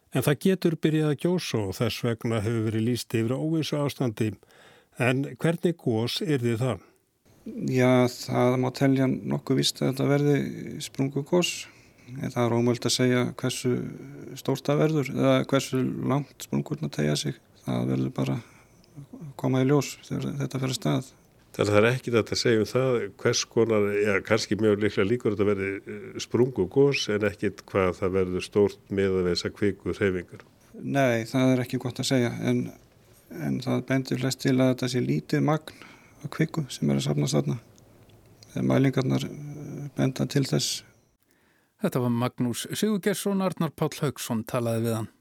En 0.10 0.26
það 0.26 0.40
getur 0.46 0.78
byrjað 0.82 1.12
að 1.12 1.24
gjósa 1.24 1.64
og 1.68 1.76
þess 1.78 2.04
vegna 2.06 2.42
hefur 2.42 2.64
verið 2.66 2.88
líst 2.88 3.14
yfir 3.14 3.36
óvísu 3.38 3.78
ástandi. 3.78 4.32
En 4.98 5.22
hvernig 5.40 5.78
gós 5.78 6.20
er 6.26 6.42
þið 6.42 6.64
það? 6.64 6.86
Já, 7.70 7.92
það 8.10 8.56
má 8.62 8.70
telja 8.76 9.08
nokkuð 9.10 9.62
vist 9.62 9.82
að 9.82 9.92
þetta 9.92 10.08
verði 10.10 10.40
sprungugós. 10.84 11.52
Það 12.10 12.42
er 12.42 12.56
ómöld 12.58 12.88
að 12.90 12.96
segja 12.96 13.22
hversu 13.38 13.76
stórt 14.40 14.66
það 14.66 14.82
verður 14.82 15.12
eða 15.14 15.36
hversu 15.52 15.84
langt 16.10 16.48
sprungurna 16.48 16.90
tegja 16.94 17.16
sig. 17.22 17.38
Það 17.68 17.94
verður 17.94 18.14
bara 18.18 18.40
koma 19.40 19.62
í 19.62 19.70
ljós 19.70 19.94
þegar 20.08 20.40
þetta 20.42 20.62
fer 20.64 20.74
að 20.74 20.80
stað. 20.80 21.12
Þannig 21.50 21.72
að 21.72 21.76
það 21.76 21.80
er 21.80 21.88
ekki 21.90 22.12
þetta 22.14 22.36
að 22.36 22.40
segja 22.40 22.62
um 22.62 22.68
það 22.70 22.98
hvers 23.24 23.40
konar, 23.50 23.88
já 23.98 24.12
kannski 24.26 24.58
mjög 24.60 24.84
líklega 24.84 25.08
líkur 25.10 25.34
þetta 25.34 25.48
verði 25.50 25.70
eh, 25.80 26.04
sprungugós 26.22 27.06
en 27.16 27.26
ekkit 27.30 27.64
hvað 27.70 27.96
það 27.98 28.14
verður 28.20 28.46
stórt 28.46 28.94
með 28.94 29.18
að 29.20 29.30
veisa 29.32 29.52
kvikur 29.54 29.98
hefingar. 29.98 30.46
Nei, 30.80 31.26
það 31.28 31.56
er 31.56 31.64
ekki 31.66 31.82
gott 31.82 32.00
að 32.00 32.10
segja 32.12 32.30
en, 32.48 32.62
en 33.34 33.58
það 33.66 33.82
bendur 33.90 34.22
flest 34.22 34.44
til 34.46 34.56
að 34.56 34.76
þetta 34.76 34.92
sé 34.94 35.02
lítið 35.04 35.44
magn 35.50 35.88
að 36.22 36.34
kviku 36.38 36.68
sem 36.70 36.92
er 36.92 37.02
að 37.02 37.08
sapna 37.10 37.32
þarna. 37.34 37.58
Þegar 38.54 38.70
mælingarnar 38.70 39.26
eh, 39.26 39.90
benda 39.98 40.30
til 40.30 40.46
þess. 40.48 40.84
Þetta 41.80 42.04
var 42.04 42.14
Magnús 42.14 42.68
Sigurgersson, 42.76 43.42
Arnar 43.42 43.74
Páll 43.74 43.96
Haugsson 44.04 44.46
talaði 44.46 44.86
við 44.86 45.00
hann. 45.00 45.14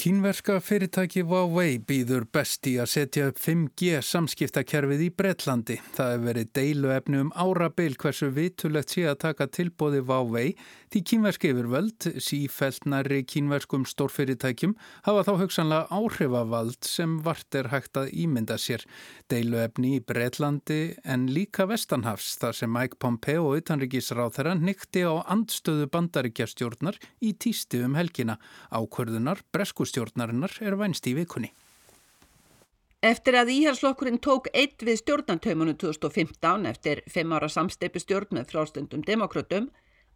Kínverska 0.00 0.54
fyrirtæki 0.64 1.20
Huawei 1.28 1.74
býður 1.84 2.22
best 2.32 2.64
í 2.70 2.78
að 2.80 2.86
setja 2.88 3.26
upp 3.28 3.40
5G 3.42 3.98
samskiptakerfið 4.08 5.02
í 5.04 5.08
Breitlandi. 5.12 5.76
Það 5.92 6.12
hefur 6.14 6.22
verið 6.24 6.48
deiluefni 6.56 7.18
um 7.20 7.32
árabeil 7.36 7.98
hversu 8.00 8.30
vitulegt 8.32 8.94
sé 8.94 9.04
að 9.10 9.18
taka 9.26 9.50
tilbóði 9.52 10.00
Huawei 10.00 10.46
því 10.90 11.00
kínverski 11.06 11.50
yfirvöld, 11.52 12.06
sífæltnari 12.18 13.20
kínverskum 13.30 13.84
stórfyrirtækjum, 13.86 14.72
hafa 15.06 15.22
þá 15.28 15.30
hugsanlega 15.38 15.86
áhrifavald 15.94 16.86
sem 16.86 17.18
vart 17.22 17.54
er 17.54 17.68
hægt 17.70 17.98
að 18.00 18.10
ímynda 18.24 18.56
sér. 18.58 18.82
Deiluefni 19.30 19.94
í 20.00 20.02
Breitlandi 20.02 20.80
en 21.06 21.28
líka 21.30 21.68
Vestanhafs 21.70 22.32
þar 22.42 22.58
sem 22.58 22.72
Mike 22.74 22.98
Pompeo 22.98 23.52
utanrikisráð 23.54 24.34
þeirra 24.40 24.54
nykti 24.58 25.04
á 25.06 25.14
andstöðu 25.30 25.86
bandaríkjastjórnar 25.94 26.98
í 27.22 27.36
týsti 27.38 27.84
um 27.86 27.94
helgina. 27.94 28.40
Ákvörðunar 28.74 29.44
breskus 29.54 29.92
stjórnarinnar 29.94 30.56
er 30.58 30.74
vænst 30.80 31.06
í 31.06 31.14
vikunni. 31.20 31.52
Eftir 33.00 33.38
að 33.38 33.54
íhalslokkurinn 33.54 34.18
tók 34.20 34.50
eitt 34.52 34.82
við 34.84 34.98
stjórnantaumunum 35.04 35.78
2015 35.80 36.66
eftir 36.68 37.00
fimm 37.08 37.30
ára 37.32 37.48
samsteipu 37.48 38.02
stjórn 38.02 38.34
með 38.36 38.50
frálstundum 38.50 39.06
demokrautum 39.06 39.70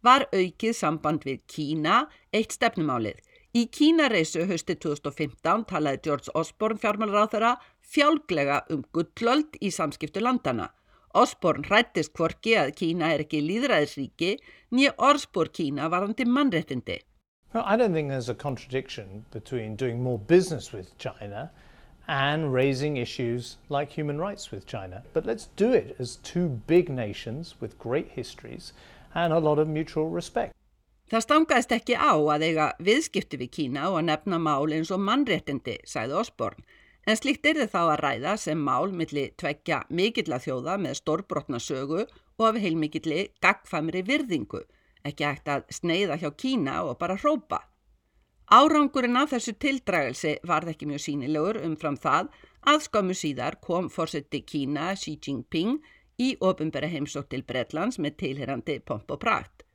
var 0.05 0.27
aukið 0.31 0.75
samband 0.77 1.25
við 1.25 1.41
Kína 1.49 2.05
eitt 2.33 2.55
stefnumálið. 2.55 3.19
Í 3.55 3.67
Kínareisu 3.71 4.43
hösti 4.49 4.75
2015 4.83 5.63
talaði 5.69 6.01
George 6.07 6.33
Osborne 6.35 6.79
fjármálaráþara 6.81 7.53
fjálglega 7.93 8.63
um 8.73 8.81
gullöld 8.95 9.55
í 9.63 9.71
samskiptu 9.71 10.23
landana. 10.23 10.71
Osborne 11.15 11.63
hrættist 11.69 12.11
hvorki 12.17 12.57
að 12.59 12.73
Kína 12.81 13.13
er 13.15 13.23
ekki 13.23 13.39
líðræðisríki 13.45 14.33
nýja 14.75 14.91
orðspor 15.09 15.53
Kína 15.55 15.87
varandi 15.93 16.25
mannrettindi. 16.27 16.99
Well, 17.53 17.63
I 17.65 17.77
don't 17.77 17.93
think 17.93 18.09
there's 18.09 18.27
a 18.27 18.35
contradiction 18.35 19.23
between 19.31 19.77
doing 19.77 20.03
more 20.03 20.19
business 20.19 20.73
with 20.73 20.97
China 20.97 21.51
and 22.07 22.53
raising 22.53 22.97
issues 22.97 23.55
like 23.69 23.89
human 23.89 24.19
rights 24.19 24.51
with 24.51 24.67
China. 24.67 25.03
But 25.13 25.25
let's 25.25 25.47
do 25.55 25.71
it 25.71 25.95
as 25.97 26.17
two 26.17 26.49
big 26.67 26.89
nations 26.89 27.55
with 27.61 27.79
great 27.79 28.09
histories 28.09 28.73
and 29.15 29.33
a 29.33 29.39
lot 29.39 29.59
of 29.59 29.67
mutual 29.67 30.11
respect. 30.13 30.53
Það 31.09 31.25
stangaðist 31.25 31.73
ekki 31.75 31.97
á 31.97 32.13
að 32.13 32.45
eiga 32.49 32.69
viðskipti 32.81 33.37
við 33.41 33.51
Kína 33.57 33.89
og 33.91 33.99
að 33.99 34.07
nefna 34.09 34.39
mál 34.41 34.73
eins 34.73 34.91
og 34.93 35.03
mannréttindi, 35.05 35.79
sæði 35.85 36.17
Osborn. 36.21 36.65
En 37.05 37.17
slíkt 37.17 37.45
er 37.45 37.59
þið 37.61 37.73
þá 37.73 37.81
að 37.81 37.99
ræða 38.01 38.37
sem 38.41 38.61
mál 38.61 38.89
milli 38.89 39.27
tveggja 39.37 39.83
mikill 39.89 40.33
að 40.33 40.47
þjóða 40.47 40.79
með 40.81 40.97
stórbrotna 41.01 41.59
sögu 41.61 42.05
og 42.05 42.47
af 42.49 42.57
heilmikilli 42.61 43.27
gagfamri 43.41 44.01
virðingu 44.05 44.65
ekki 45.05 45.27
hægt 45.27 45.49
að 45.51 45.65
sneiða 45.73 46.17
hjá 46.21 46.29
Kína 46.33 46.81
og 46.89 46.97
bara 47.01 47.17
hrópa. 47.21 47.61
Árangurinn 48.45 49.17
af 49.17 49.31
þessu 49.33 49.55
tildragelsi 49.61 50.35
varð 50.45 50.73
ekki 50.73 50.89
mjög 50.89 51.01
sínilegur 51.05 51.61
umfram 51.65 51.97
það 51.97 52.29
að 52.69 52.83
skömmu 52.87 53.15
síðar 53.17 53.57
kom 53.61 53.89
fórseti 53.93 54.43
Kína 54.45 54.91
Xi 54.97 55.15
Jinping 55.17 55.79
í 56.21 56.35
ofinbæra 56.39 56.89
heimsótt 56.91 57.29
til 57.33 57.43
Bretlands 57.43 57.99
með 57.99 58.17
tilherandi 58.23 58.79
pomp 58.79 59.11
og 59.11 59.21
prakt. 59.23 59.65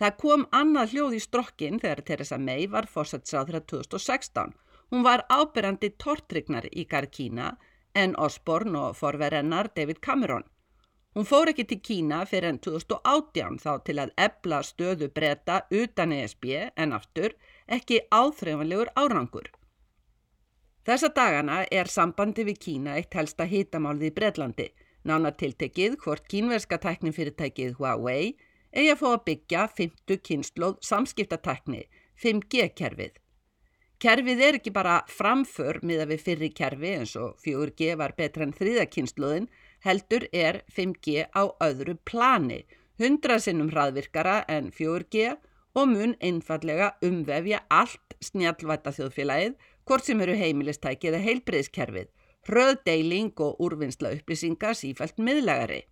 Það 0.00 0.16
kom 0.20 0.46
annað 0.56 0.94
hljóð 0.94 1.16
í 1.16 1.20
strokkin 1.20 1.80
þegar 1.80 2.04
Theresa 2.08 2.38
May 2.38 2.66
var 2.72 2.88
fórsetsáðra 2.88 3.60
2016. 3.72 4.54
Hún 4.90 5.04
var 5.04 5.26
ábyrrandi 5.28 5.92
tortrygnar 6.00 6.66
í 6.72 6.86
Garð 6.88 7.12
Kína 7.16 7.50
en 7.94 8.16
Osborne 8.16 8.78
og 8.78 8.96
forverennar 8.96 9.68
David 9.76 10.00
Cameron. 10.00 10.46
Hún 11.14 11.26
fór 11.26 11.50
ekki 11.50 11.66
til 11.66 11.80
Kína 11.82 12.22
fyrir 12.30 12.52
enn 12.52 12.60
2018 12.64 13.56
þá 13.60 13.70
til 13.86 13.96
að 13.98 14.12
ebla 14.24 14.60
stöðu 14.62 15.08
breyta 15.14 15.62
utan 15.70 16.12
ESB 16.16 16.46
en 16.76 16.94
aftur 16.96 17.34
ekki 17.66 18.04
áþreifanlegur 18.14 18.92
árangur. 18.94 19.50
Þessa 20.86 21.10
dagana 21.16 21.64
er 21.70 21.90
sambandi 21.92 22.46
við 22.46 22.60
Kína 22.66 22.94
eitt 22.96 23.14
helsta 23.14 23.44
hitamálið 23.44 24.06
í 24.08 24.14
Breitlandi, 24.16 24.68
nána 25.08 25.32
tiltekið 25.32 25.96
hvort 26.04 26.28
kínverska 26.30 26.78
tæknifyrirtækið 26.82 27.76
Huawei 27.78 28.36
eigi 28.70 28.92
að 28.92 29.00
fá 29.00 29.08
að 29.10 29.24
byggja 29.26 29.64
50 29.78 30.22
kynnslóð 30.28 30.78
samskiptatekni, 30.86 31.82
5G-kerfið. 32.22 33.18
Kerfið 34.00 34.42
er 34.46 34.56
ekki 34.56 34.72
bara 34.72 35.00
framför 35.12 35.82
miða 35.84 36.06
við 36.08 36.22
fyrri 36.24 36.48
kerfi 36.56 36.94
eins 36.96 37.12
og 37.20 37.34
4G 37.44 37.96
var 38.00 38.14
betra 38.16 38.46
en 38.46 38.54
þriðakynnslóðin, 38.56 39.50
heldur 39.84 40.24
er 40.32 40.62
5G 40.72 41.26
á 41.36 41.42
öðru 41.66 41.98
plani, 42.08 42.62
100 43.00 43.42
sinnum 43.44 43.68
hraðvirkara 43.72 44.44
en 44.48 44.70
4G 44.72 45.34
og 45.76 45.90
mun 45.92 46.14
einfallega 46.20 46.94
umvefja 47.04 47.60
allt 47.68 48.16
snjallvæta 48.24 48.94
þjóðfélagið, 48.96 49.54
hvort 49.84 50.06
sem 50.06 50.24
eru 50.24 50.38
heimilistæki 50.38 51.10
eða 51.10 51.20
heilbreyðskerfið, 51.26 52.08
hröðdeiling 52.48 53.32
og 53.44 53.60
úrvinnsla 53.60 54.14
upplýsinga 54.16 54.74
sífælt 54.76 55.18
miðlagari. 55.20 55.82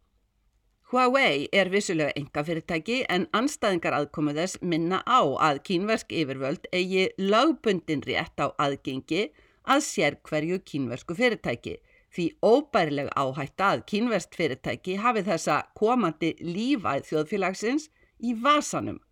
Huawei 0.89 1.49
er 1.53 1.69
vissulega 1.69 2.15
enga 2.17 2.45
fyrirtæki 2.49 3.03
en 3.13 3.27
anstæðingar 3.37 3.97
aðkomu 3.99 4.33
þess 4.39 4.63
minna 4.63 5.03
á 5.05 5.21
að 5.49 5.61
kínversk 5.69 6.15
yfirvöld 6.17 6.65
eigi 6.73 7.11
lagbundin 7.21 8.05
rétt 8.07 8.41
á 8.41 8.49
aðgengi 8.57 9.27
að 9.69 9.85
sér 9.85 10.17
hverju 10.25 10.63
kínversku 10.65 11.17
fyrirtæki 11.19 11.75
því 12.17 12.25
óbærileg 12.41 13.11
áhætta 13.13 13.73
að 13.75 13.85
kínverst 13.93 14.39
fyrirtæki 14.39 14.97
hafi 15.03 15.27
þessa 15.27 15.59
komandi 15.77 16.33
lífæð 16.41 17.05
þjóðfélagsins 17.11 17.91
í 18.25 18.33
vasanum 18.47 19.03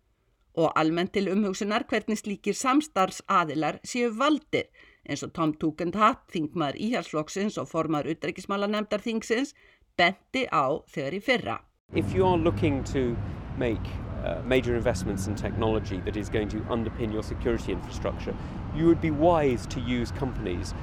og 0.57 0.73
almennt 0.81 1.13
til 1.13 1.29
umhugsunar 1.29 1.85
hvernig 1.89 2.17
slíkir 2.17 2.57
samstarfs 2.57 3.21
aðilar 3.29 3.77
séu 3.85 4.09
valdir 4.17 4.65
eins 5.07 5.23
og 5.23 5.33
Tom 5.33 5.53
Tugendhat, 5.55 6.25
þingmaður 6.33 6.79
íhalsflokksins 6.87 7.57
og 7.61 7.69
formar 7.71 8.07
utreikismala 8.11 8.67
nefndar 8.67 9.03
þingsins, 9.03 9.53
benti 9.97 10.45
á 10.51 10.83
þegar 10.91 11.17
í 11.17 11.21
fyrra. 11.23 11.57
If 11.95 12.13
you 12.13 12.25
are 12.27 12.37
looking 12.37 12.83
to 12.91 13.15
make 13.57 13.81
uh, 14.23 14.41
major 14.45 14.75
investments 14.75 15.27
in 15.27 15.35
technology 15.35 16.01
that 16.05 16.17
is 16.17 16.29
going 16.29 16.49
to 16.49 16.57
underpin 16.69 17.13
your 17.13 17.23
security 17.23 17.71
infrastructure, 17.71 18.35
you 18.75 18.85
would 18.85 19.01
be 19.01 19.11
wise 19.11 19.65
to 19.67 19.79
use 19.79 20.11
companies 20.11 20.73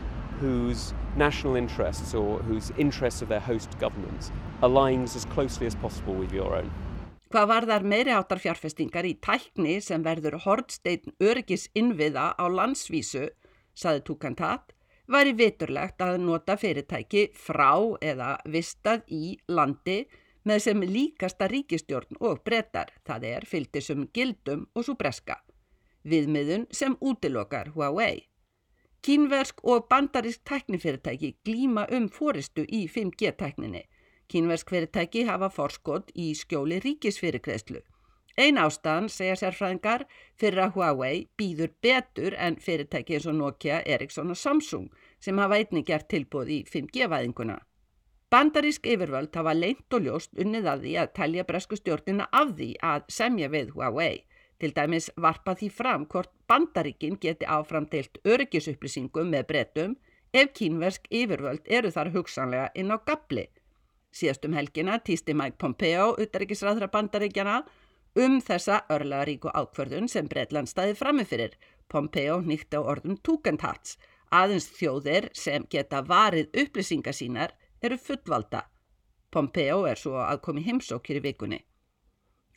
whose 0.41 0.95
national 1.17 1.57
interests 1.57 2.15
or 2.15 2.39
whose 2.43 2.73
interests 2.79 3.23
of 3.23 3.29
their 3.29 3.41
host 3.41 3.79
governments 3.79 4.33
aligns 4.63 5.15
as 5.15 5.25
closely 5.27 5.67
as 5.67 5.75
possible 5.75 6.15
with 6.15 6.33
your 6.33 6.57
own. 6.57 6.71
Hvað 7.35 7.49
var 7.51 7.65
þar 7.67 7.85
meiri 7.91 8.13
áttar 8.15 8.39
fjárfestingar 8.39 9.07
í 9.09 9.17
tækni 9.19 9.81
sem 9.83 10.03
verður 10.07 10.37
hortsteinn 10.45 11.17
öryggis 11.19 11.67
innviða 11.75 12.33
á 12.39 12.45
landsvísu, 12.47 13.29
saði 13.75 14.05
Tukantat, 14.07 14.73
var 15.07 15.29
í 15.29 15.35
viturlegt 15.37 16.01
að 16.03 16.21
nota 16.25 16.57
fyrirtæki 16.57 17.29
frá 17.37 17.73
eða 18.01 18.37
vistað 18.49 19.05
í 19.13 19.37
landi 19.49 20.05
með 20.45 20.63
sem 20.67 20.85
líkasta 20.85 21.49
ríkistjórn 21.49 22.21
og 22.21 22.43
brettar, 22.45 22.93
það 23.05 23.27
er 23.31 23.49
fylgtisum 23.49 24.07
gildum 24.13 24.67
og 24.75 24.87
svo 24.87 24.97
breska, 25.01 25.41
viðmiðun 26.05 26.69
sem 26.71 26.97
útilokar 27.01 27.73
Huawei. 27.77 28.29
Kínversk 29.05 29.61
og 29.69 29.89
bandarisk 29.89 30.41
tæknifyrirtæki 30.49 31.35
glíma 31.45 31.85
um 31.93 32.09
fóristu 32.09 32.65
í 32.65 32.87
5G-tækninni. 32.89 33.83
Kínversk 34.33 34.71
fyrirtæki 34.73 35.27
hafa 35.29 35.51
forskot 35.53 36.13
í 36.17 36.31
skjóli 36.33 36.79
ríkisfyrirkreðslu. 36.81 37.83
Einn 38.35 38.59
ástæðan, 38.59 39.07
segja 39.13 39.37
sérfræðingar, 39.39 40.07
fyrir 40.35 40.65
að 40.65 40.73
Huawei 40.75 41.27
býður 41.39 41.71
betur 41.85 42.35
en 42.35 42.57
fyrirtæki 42.59 43.15
eins 43.19 43.29
og 43.31 43.37
Nokia, 43.39 43.79
Ericsson 43.87 44.35
og 44.35 44.41
Samsung 44.41 44.89
sem 45.23 45.39
hafa 45.39 45.61
einnig 45.61 45.87
gert 45.87 46.09
tilbúð 46.11 46.51
í 46.51 46.59
5G-væðinguna. 46.67 47.61
Bandarísk 48.35 48.89
yfirvöld 48.91 49.37
hafa 49.39 49.53
leint 49.55 49.95
og 49.95 50.09
ljóst 50.09 50.33
unnið 50.43 50.67
að 50.67 50.81
því 50.87 50.95
að 51.03 51.13
telja 51.21 51.45
bresku 51.47 51.79
stjórnina 51.79 52.27
af 52.35 52.57
því 52.59 52.71
að 52.83 53.05
semja 53.17 53.51
við 53.53 53.71
Huawei. 53.77 54.25
Til 54.59 54.73
dæmis 54.75 55.11
varpa 55.15 55.55
því 55.55 55.69
fram 55.71 56.07
hvort 56.11 56.33
bandaríkin 56.51 57.21
geti 57.23 57.47
áframdeilt 57.47 58.19
öryggisupplýsingum 58.27 59.31
með 59.31 59.47
bretum 59.53 59.95
ef 60.35 60.51
kínversk 60.59 61.07
yfirvöld 61.15 61.71
eru 61.79 61.95
þar 61.95 62.11
hugsanlega 62.17 62.73
inn 62.75 62.91
á 62.91 62.99
gabli. 63.07 63.47
Síðastum 64.15 64.55
helgina 64.55 64.99
týsti 64.99 65.35
Mike 65.35 65.59
Pompeo, 65.59 66.13
utarrikisræðra 66.23 66.91
bandaríkjana, 66.91 67.63
um 68.15 68.41
þessa 68.41 68.83
örlaðaríku 68.95 69.51
ákverðun 69.51 70.09
sem 70.11 70.29
Breitland 70.31 70.71
staði 70.71 70.95
framifyrir. 70.99 71.57
Pompeo 71.89 72.41
nýtti 72.41 72.79
á 72.79 72.83
orðum 72.83 73.19
Tugendhats, 73.23 73.99
aðeins 74.31 74.69
þjóðir 74.77 75.29
sem 75.37 75.67
geta 75.71 76.03
varið 76.07 76.55
upplýsingar 76.63 77.15
sínar 77.15 77.55
eru 77.83 77.99
fullvalda. 78.01 78.65
Pompeo 79.31 79.85
er 79.91 79.99
svo 79.99 80.17
að 80.23 80.41
komi 80.47 80.65
heimsókir 80.65 81.19
í 81.21 81.25
vikunni. 81.25 81.61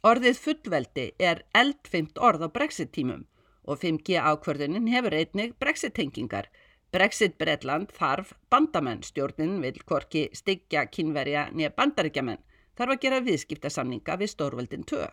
Orðið 0.05 0.39
fullveldi 0.39 1.07
er 1.19 1.43
eldfimt 1.57 2.19
orð 2.21 2.45
á 2.45 2.49
brexit-tímum 2.53 3.25
og 3.67 3.81
5G 3.81 4.21
ákvörðunin 4.21 4.87
hefur 4.93 5.17
einnig 5.17 5.55
brexit-tengingar. 5.59 6.47
Brexit-Bretland 6.95 7.91
þarf 7.91 8.31
bandamenn, 8.49 9.03
stjórnin 9.03 9.57
vil 9.65 9.81
korki 9.83 10.29
styggja 10.37 10.85
kynverja 10.87 11.49
nýja 11.51 11.73
bandaríkjaman, 11.75 12.39
þarf 12.77 12.95
að 12.95 13.01
gera 13.03 13.23
viðskiptasamninga 13.25 14.15
við 14.21 14.31
stórveldin 14.37 14.87
2. 14.87 15.09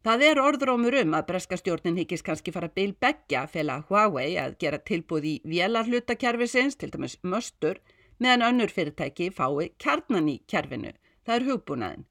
Það 0.00 0.22
er 0.24 0.38
orðrómur 0.40 0.94
um 1.02 1.14
að 1.18 1.26
breska 1.28 1.56
stjórnin 1.60 1.98
higgist 2.00 2.24
kannski 2.24 2.54
fara 2.54 2.70
bil 2.72 2.94
begja 3.04 3.42
fela 3.52 3.82
Huawei 3.90 4.38
að 4.40 4.54
gera 4.62 4.78
tilbúð 4.80 5.26
í 5.28 5.32
vélarhlutakerfisins, 5.44 6.78
til 6.80 6.88
dæmis 6.94 7.18
möstur, 7.20 7.82
meðan 8.16 8.46
önnur 8.46 8.72
fyrirtæki 8.72 9.28
fái 9.28 9.68
kjarnan 9.76 10.30
í 10.32 10.38
kerfinu. 10.48 10.94
Það 11.28 11.34
er 11.36 11.46
hugbúnaðin. 11.50 12.06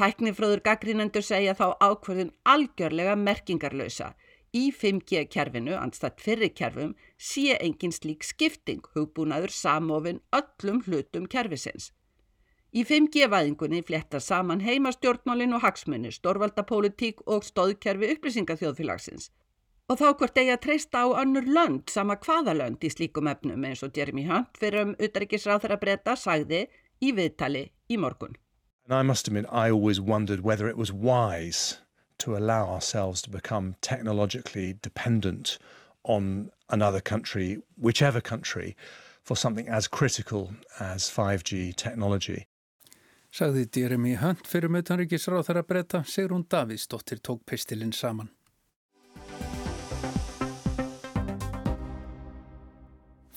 Tæknifröður 0.00 0.64
gaggrínendur 0.66 1.22
segja 1.22 1.54
þá 1.54 1.78
ákverðin 1.78 2.34
algjörlega 2.50 3.14
merkingarlösa. 3.22 4.10
Í 4.50 4.72
5G 4.74 5.28
kerfinu, 5.30 5.76
anstætt 5.78 6.18
fyrri 6.18 6.50
kerfum, 6.50 6.96
sé 7.14 7.54
engin 7.60 7.94
slík 7.94 8.26
skipting, 8.26 8.82
hugbúnaður 8.96 9.54
samofinn 9.54 10.18
öllum 10.34 10.82
hlutum 10.88 11.30
kerfisins. 11.30 11.92
Í 12.70 12.84
5G-væðingunni 12.86 13.80
fléttar 13.82 14.22
saman 14.22 14.60
heimastjórnmálin 14.62 15.56
og 15.56 15.64
hagsmunni, 15.64 16.12
stórvaldapólitík 16.14 17.24
og 17.26 17.42
stóðkerfi 17.42 18.12
upplýsingaþjóðfélagsins. 18.14 19.32
Og 19.90 19.98
þá 19.98 20.06
hvort 20.20 20.36
eigi 20.38 20.52
að 20.54 20.60
treysta 20.66 21.00
á 21.02 21.18
önnur 21.18 21.48
lönd, 21.50 21.90
sama 21.90 22.14
hvaða 22.22 22.54
lönd 22.54 22.86
í 22.86 22.90
slíkum 22.94 23.26
efnum 23.26 23.64
eins 23.66 23.82
og 23.82 23.98
Jeremy 23.98 24.22
Hunt 24.28 24.60
fyrir 24.62 24.84
um 24.84 24.92
utarikisráð 25.02 25.64
þeirra 25.64 25.80
breyta 25.82 26.14
sagði 26.14 26.60
í 27.02 27.10
viðtali 27.16 27.64
í 27.90 27.98
morgun. 27.98 28.38
And 28.86 28.94
I 28.94 29.02
must 29.02 29.26
admit, 29.26 29.46
I 29.50 29.70
always 29.70 30.00
wondered 30.00 30.44
whether 30.44 30.68
it 30.68 30.78
was 30.78 30.92
wise 30.92 31.78
to 32.18 32.36
allow 32.36 32.70
ourselves 32.70 33.20
to 33.22 33.30
become 33.30 33.74
technologically 33.80 34.76
dependent 34.80 35.58
on 36.04 36.52
another 36.68 37.00
country, 37.00 37.58
whichever 37.76 38.20
country, 38.20 38.76
for 39.24 39.36
something 39.36 39.68
as 39.68 39.88
critical 39.88 40.52
as 40.78 41.10
5G 41.10 41.74
technology. 41.74 42.46
Sagði 43.30 43.68
Jeremy 43.70 44.16
Hunt 44.18 44.48
fyrir 44.50 44.66
um 44.66 44.76
utanrikisráð 44.80 45.44
þeirra 45.46 45.62
breyta, 45.62 46.02
Sigrún 46.02 46.42
Davíðsdóttir 46.50 47.20
tók 47.22 47.44
pistilinn 47.46 47.94
saman. 47.94 48.32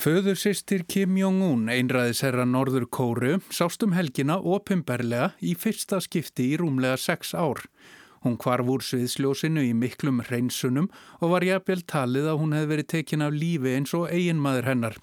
Föður 0.04 0.36
sýstir 0.36 0.82
Kim 0.90 1.14
Jong-un, 1.16 1.70
einræðisherra 1.72 2.44
Norður 2.44 2.90
Kóru, 2.92 3.38
sástum 3.54 3.94
helgina 3.96 4.36
opimberlega 4.42 5.30
í 5.40 5.54
fyrsta 5.56 6.02
skipti 6.04 6.50
í 6.50 6.58
rúmlega 6.60 6.98
sex 7.00 7.32
ár. 7.38 7.62
Hún 8.26 8.36
kvarf 8.42 8.68
úr 8.74 8.84
sviðsljósinu 8.84 9.64
í 9.64 9.72
miklum 9.78 10.20
hreinsunum 10.26 10.90
og 11.22 11.36
var 11.36 11.46
jafnvel 11.48 11.86
talið 11.88 12.28
að 12.34 12.42
hún 12.42 12.58
hefði 12.58 12.72
verið 12.74 12.90
tekin 12.98 13.24
af 13.24 13.38
lífi 13.38 13.78
eins 13.78 13.96
og 13.96 14.10
eiginmaður 14.10 14.70
hennar. 14.74 15.00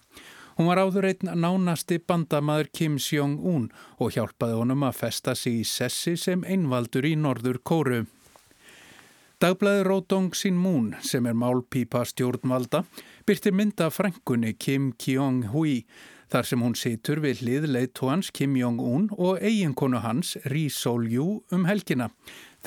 Hún 0.60 0.66
var 0.68 0.76
áður 0.76 1.06
einn 1.08 1.30
nánasti 1.40 1.96
bandamaður 2.04 2.66
Kim 2.76 2.98
Jong-un 3.00 3.70
og 3.96 4.10
hjálpaði 4.12 4.58
honum 4.58 4.82
að 4.84 4.98
festa 4.98 5.32
sig 5.32 5.54
í 5.56 5.64
sessi 5.64 6.18
sem 6.20 6.42
einvaldur 6.44 7.06
í 7.08 7.14
Norður 7.16 7.62
Kóru. 7.64 8.02
Dagblæði 9.40 9.86
Ródong 9.86 10.34
Sin 10.36 10.58
Moon 10.60 10.90
sem 11.00 11.24
er 11.24 11.38
málpípa 11.40 12.02
stjórnvalda 12.04 12.82
byrtir 13.24 13.54
mynda 13.56 13.86
frængunni 13.88 14.52
Kim 14.60 14.90
Kyong-hui 15.00 15.86
þar 16.28 16.48
sem 16.50 16.60
hún 16.60 16.76
situr 16.76 17.22
við 17.24 17.40
hlið 17.40 17.64
leiðtóhans 17.70 18.28
Kim 18.28 18.58
Jong-un 18.60 19.06
og 19.16 19.40
eiginkonu 19.40 20.02
hans 20.04 20.34
Ri 20.52 20.66
Sol-ju 20.68 21.38
um 21.56 21.64
helgina. 21.70 22.10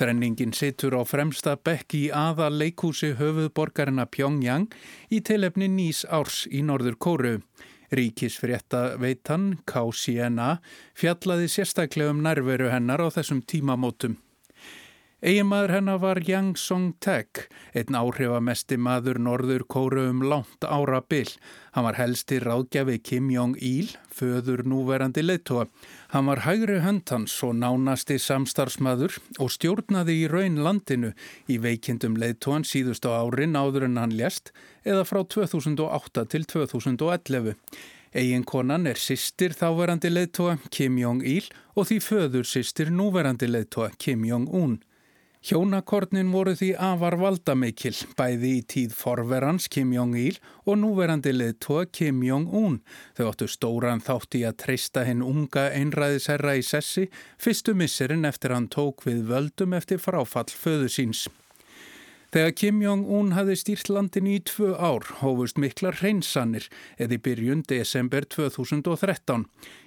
Þrenningin 0.02 0.56
situr 0.58 0.98
á 0.98 1.06
fremsta 1.06 1.54
bekk 1.62 1.94
í 2.00 2.02
aða 2.10 2.50
leikúsi 2.50 3.12
höfuðborgarina 3.22 4.08
Pyongyang 4.10 4.74
í 5.14 5.22
tilefni 5.22 5.70
nýs 5.70 6.02
árs 6.10 6.48
í 6.50 6.66
Norður 6.66 6.98
Kóru. 6.98 7.36
Ríkisfrétta 7.94 8.96
veitan, 9.02 9.60
KCNA, 9.70 10.58
fjallaði 10.98 11.50
sérstaklega 11.52 12.14
um 12.14 12.22
nærveru 12.26 12.72
hennar 12.74 13.04
á 13.06 13.08
þessum 13.14 13.44
tímamótum. 13.46 14.18
Eiginmaður 15.24 15.72
hennar 15.72 16.00
var 16.04 16.20
Yang 16.28 16.58
Song-taek, 16.60 17.46
einn 17.80 17.96
áhrifamesti 17.96 18.76
maður 18.76 19.22
norður 19.24 19.64
kóru 19.72 20.02
um 20.10 20.20
langt 20.28 20.68
ára 20.68 21.00
byll. 21.00 21.32
Hann 21.72 21.86
var 21.88 21.96
helsti 21.96 22.42
ráðgjafi 22.44 22.98
Kim 23.00 23.30
Jong-il, 23.32 23.94
föður 24.12 24.66
núverandi 24.68 25.24
leittóa. 25.24 25.70
Hann 26.12 26.28
var 26.28 26.44
hægri 26.44 26.82
höndans 26.84 27.38
og 27.48 27.56
nánasti 27.56 28.20
samstarfsmaður 28.20 29.16
og 29.40 29.56
stjórnaði 29.56 30.20
í 30.26 30.28
raun 30.28 30.60
landinu 30.60 31.16
í 31.48 31.62
veikindum 31.70 32.20
leittóan 32.20 32.68
síðust 32.68 33.08
á 33.08 33.24
árin 33.24 33.56
áður 33.56 33.88
en 33.88 34.00
hann 34.04 34.20
lést 34.20 34.52
eða 34.84 35.08
frá 35.08 35.24
2008 35.24 36.28
til 36.36 36.44
2011. 36.52 37.56
Eiginkonan 38.12 38.92
er 38.92 39.00
sýstir 39.00 39.56
þáverandi 39.56 40.12
leittóa 40.12 40.60
Kim 40.68 41.00
Jong-il 41.00 41.48
og 41.80 41.88
því 41.88 42.04
föður 42.12 42.58
sýstir 42.58 42.92
núverandi 42.92 43.48
leittóa 43.48 43.94
Kim 43.96 44.28
Jong-un. 44.28 44.82
Hjónakornin 45.44 46.30
voru 46.32 46.54
því 46.56 46.70
afar 46.80 47.18
valdamikil, 47.20 47.98
bæði 48.16 48.52
í 48.56 48.62
tíð 48.64 48.94
forverans 48.96 49.66
Kim 49.68 49.90
Jong-il 49.92 50.38
og 50.64 50.78
núverandi 50.80 51.34
leðtóa 51.36 51.84
Kim 51.92 52.22
Jong-un. 52.24 52.78
Þau 53.20 53.26
áttu 53.34 53.50
stóran 53.52 54.00
þátt 54.00 54.40
í 54.40 54.46
að 54.48 54.62
treysta 54.64 55.04
hinn 55.04 55.20
unga 55.20 55.68
einræðisherra 55.76 56.56
í 56.56 56.64
sessi 56.64 57.10
fyrstu 57.36 57.76
misserinn 57.76 58.24
eftir 58.24 58.56
hann 58.56 58.72
tók 58.72 59.04
við 59.04 59.26
völdum 59.34 59.76
eftir 59.76 60.00
fráfall 60.00 60.48
föðu 60.48 60.88
síns. 60.88 61.28
Þegar 62.34 62.54
Kim 62.58 62.80
Jong-un 62.82 63.36
hafði 63.36 63.56
stýrt 63.62 63.90
landin 63.94 64.26
í 64.26 64.40
tvö 64.50 64.72
ár 64.74 65.04
hófust 65.20 65.60
miklar 65.62 66.00
hreinsanir 66.00 66.66
eða 66.98 67.14
í 67.14 67.22
byrjun 67.28 67.62
desember 67.70 68.26
2013. 68.26 69.44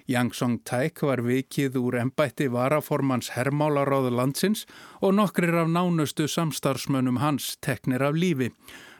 Yang 0.07 0.31
Song-taek 0.39 1.03
var 1.03 1.25
vikið 1.25 1.75
úr 1.81 1.97
ennbætti 2.05 2.47
varaformans 2.53 3.33
hermálaráðu 3.35 4.13
landsins 4.15 4.63
og 5.03 5.17
nokkrir 5.19 5.59
af 5.59 5.67
nánustu 5.75 6.29
samstarfsmönnum 6.31 7.19
hans 7.19 7.57
teknir 7.59 8.07
af 8.07 8.15
lífi. 8.15 8.53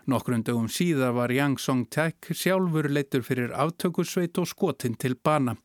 Nokkrundugum 0.07 0.69
síðar 0.71 1.11
var 1.17 1.31
Yang 1.35 1.57
Song-taek 1.59 2.29
sjálfur 2.31 2.87
leittur 2.87 3.25
fyrir 3.27 3.51
aftökusveit 3.51 4.37
og 4.39 4.47
skotin 4.47 4.93
til 4.95 5.17
bana. 5.19 5.57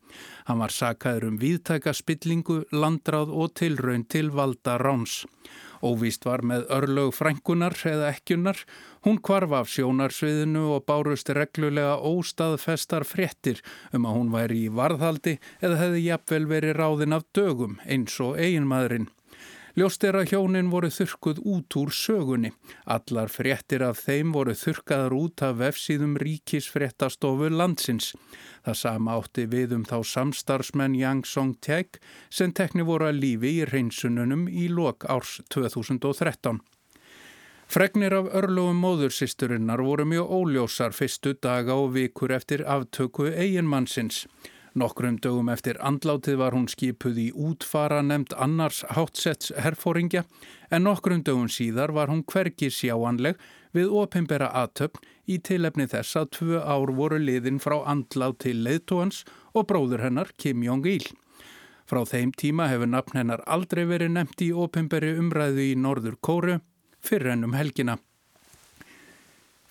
Hann 0.48 0.58
var 0.58 0.74
sakaður 0.74 1.28
um 1.28 1.36
viðtæka 1.38 1.92
spillingu, 1.94 2.64
landráð 2.74 3.30
og 3.30 3.54
tilraun 3.60 4.02
til 4.02 4.32
valda 4.34 4.80
ráns. 4.82 5.20
Óvíst 5.78 6.26
var 6.26 6.42
með 6.42 6.66
örlög 6.74 7.14
frængunar 7.14 7.78
eða 7.86 8.10
ekkunar. 8.16 8.58
Hún 9.06 9.22
kvarf 9.22 9.54
af 9.60 9.70
sjónarsviðinu 9.70 10.66
og 10.74 10.86
bárust 10.90 11.30
reglulega 11.30 11.96
óstaðfestar 12.02 13.06
fréttir 13.06 13.62
um 13.94 14.10
að 14.10 14.18
hún 14.18 14.34
væri 14.34 14.64
í 14.66 14.74
varðhaldi 14.74 15.38
eða 15.62 15.80
hefði 15.86 16.06
jafnvel 16.08 16.44
verið 16.50 16.78
ráðin 16.82 17.18
af 17.18 17.26
dögum 17.30 17.78
eins 17.86 18.18
og 18.18 18.38
eiginmaðurinn. 18.42 19.10
Ljóst 19.72 20.04
er 20.04 20.18
að 20.20 20.34
hjónin 20.34 20.68
voru 20.68 20.90
þurkuð 20.92 21.38
út 21.48 21.76
úr 21.80 21.92
sögunni. 21.96 22.50
Allar 22.84 23.30
fréttir 23.32 23.80
af 23.86 24.02
þeim 24.04 24.34
voru 24.34 24.52
þurkaðar 24.52 25.14
út 25.16 25.44
af 25.46 25.54
vefsíðum 25.62 26.18
ríkisfréttastofu 26.20 27.48
landsins. 27.48 28.10
Það 28.66 28.76
sama 28.82 29.16
átti 29.16 29.46
við 29.48 29.72
um 29.78 29.86
þá 29.88 29.96
samstarfsmenn 30.10 30.98
Yang 31.00 31.24
Song-taek 31.30 32.02
sem 32.28 32.52
tekni 32.52 32.84
voru 32.84 33.08
að 33.08 33.22
lífi 33.24 33.56
í 33.62 33.64
reynsununum 33.72 34.44
í 34.52 34.68
lok 34.68 35.08
árs 35.08 35.38
2013. 35.48 36.60
Fregnir 37.72 38.12
af 38.12 38.28
örlugum 38.36 38.82
móðursisturinnar 38.84 39.80
voru 39.80 40.04
mjög 40.04 40.34
óljósar 40.36 40.92
fyrstu 40.92 41.32
daga 41.40 41.80
og 41.80 41.94
vikur 41.96 42.36
eftir 42.36 42.60
aftöku 42.68 43.32
eiginmannsins. 43.32 44.26
Nokkrum 44.72 45.18
dögum 45.20 45.50
eftir 45.52 45.76
andlátið 45.84 46.38
var 46.40 46.54
hún 46.56 46.64
skipuð 46.70 47.18
í 47.20 47.26
útfara 47.36 47.98
nefnd 48.00 48.32
annars 48.40 48.78
hátsetts 48.96 49.50
herfóringja 49.60 50.22
en 50.72 50.86
nokkrum 50.86 51.20
dögum 51.26 51.50
síðar 51.52 51.92
var 51.92 52.08
hún 52.08 52.22
hvergi 52.24 52.70
sjáanleg 52.72 53.36
við 53.76 53.92
opimbera 54.00 54.48
aðtöfn 54.62 55.04
í 55.28 55.36
tilefni 55.44 55.84
þess 55.92 56.16
að 56.16 56.30
tvö 56.38 56.62
ár 56.64 56.92
voru 56.96 57.18
liðin 57.20 57.60
frá 57.60 57.82
andlát 57.84 58.38
til 58.46 58.62
leðtóans 58.64 59.26
og 59.52 59.68
bróður 59.68 60.06
hennar 60.06 60.32
Kim 60.40 60.64
Jong-il. 60.64 61.04
Frá 61.84 62.06
þeim 62.08 62.32
tíma 62.32 62.70
hefur 62.72 62.88
nafn 62.88 63.18
hennar 63.20 63.44
aldrei 63.44 63.84
verið 63.84 64.14
nefnt 64.16 64.40
í 64.40 64.54
opimberi 64.56 65.12
umræðu 65.20 65.68
í 65.68 65.76
Norður 65.76 66.16
Kóru 66.24 66.56
fyrir 67.04 67.34
ennum 67.34 67.52
helgina. 67.58 67.98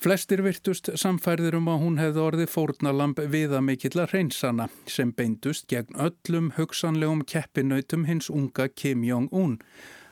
Flestir 0.02 0.42
virtust 0.42 0.88
samfærðir 0.98 1.60
um 1.60 1.68
að 1.70 1.84
hún 1.84 2.00
hefði 2.02 2.22
orðið 2.24 2.48
fórnalamb 2.50 3.20
viða 3.30 3.60
mikill 3.62 4.00
að 4.02 4.16
reynsana 4.16 4.66
sem 4.90 5.12
beindust 5.14 5.68
gegn 5.70 5.94
öllum 5.94 6.48
hugsanlegum 6.56 7.22
keppinautum 7.30 8.08
hins 8.08 8.32
unga 8.34 8.66
Kim 8.74 9.04
Jong-un. 9.06 9.60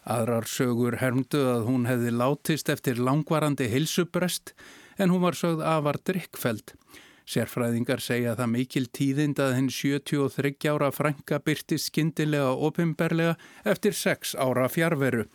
Aðrar 0.05 0.45
sögur 0.45 0.99
hermdu 1.01 1.41
að 1.55 1.65
hún 1.71 1.89
hefði 1.89 2.13
látist 2.21 2.69
eftir 2.69 3.01
langvarandi 3.01 3.65
hilsubrest 3.71 4.53
en 5.01 5.09
hún 5.09 5.25
var 5.25 5.39
sögð 5.41 5.65
afar 5.65 5.97
drikkfeld. 6.05 6.75
Sérfræðingar 7.29 8.01
segja 8.01 8.35
það 8.37 8.53
mikil 8.53 8.85
tíðind 8.93 9.41
að 9.41 9.55
henn 9.57 9.73
73 9.73 10.69
ára 10.69 10.91
frænka 10.93 11.41
byrti 11.41 11.81
skindilega 11.81 12.53
opimberlega 12.53 13.35
eftir 13.65 13.97
6 13.97 14.37
ára 14.37 14.69
fjárveru. 14.69 15.25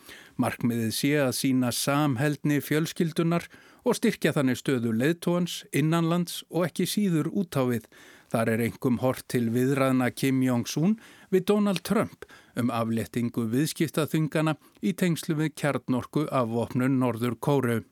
Markmiðið 0.41 0.91
sé 0.97 1.13
að 1.23 1.37
sína 1.39 1.71
samheldni 1.71 2.59
fjölskyldunar 2.65 3.47
og 3.87 3.99
styrkja 3.99 4.33
þannig 4.35 4.59
stöðu 4.59 4.95
leðtóans, 4.99 5.61
innanlands 5.71 6.43
og 6.51 6.67
ekki 6.67 6.89
síður 6.91 7.31
útávið. 7.31 7.87
Þar 8.35 8.51
er 8.51 8.65
engum 8.65 8.99
hort 8.99 9.29
til 9.31 9.47
viðræðna 9.55 10.09
Kim 10.11 10.43
Jong-un 10.43 10.97
við 11.31 11.47
Donald 11.53 11.85
Trump 11.87 12.27
um 12.59 12.73
aflettingu 12.75 13.47
viðskiptaþungana 13.53 14.57
í 14.83 14.95
tengslu 14.99 15.39
við 15.39 15.55
kjarnorku 15.61 16.27
af 16.35 16.51
vopnun 16.51 16.99
Norður 16.99 17.39
Kóru. 17.39 17.83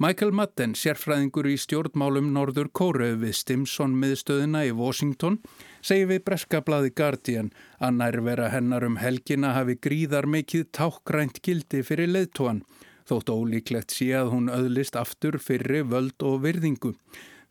Michael 0.00 0.30
Madden, 0.32 0.72
sérfræðingur 0.72 1.44
í 1.50 1.58
stjórnmálum 1.60 2.30
Norður 2.32 2.70
Kóru 2.72 3.10
við 3.20 3.34
Stimson 3.36 3.92
miðstöðina 4.00 4.62
í 4.64 4.70
Washington, 4.72 5.36
segir 5.84 6.08
við 6.08 6.22
breskablaði 6.24 6.94
Guardian 6.96 7.50
að 7.84 7.98
nærvera 7.98 8.46
hennar 8.48 8.86
um 8.88 8.96
helgina 8.96 9.50
hafi 9.52 9.76
gríðar 9.76 10.24
mikið 10.24 10.70
tákgrænt 10.78 11.42
gildi 11.44 11.82
fyrir 11.84 12.08
leðtóan 12.14 12.62
þótt 13.10 13.28
ólíklegt 13.28 13.92
sé 13.92 14.08
að 14.16 14.32
hún 14.32 14.48
öðlist 14.48 14.96
aftur 14.96 15.36
fyrri 15.36 15.84
völd 15.84 16.24
og 16.24 16.40
virðingu. 16.46 16.94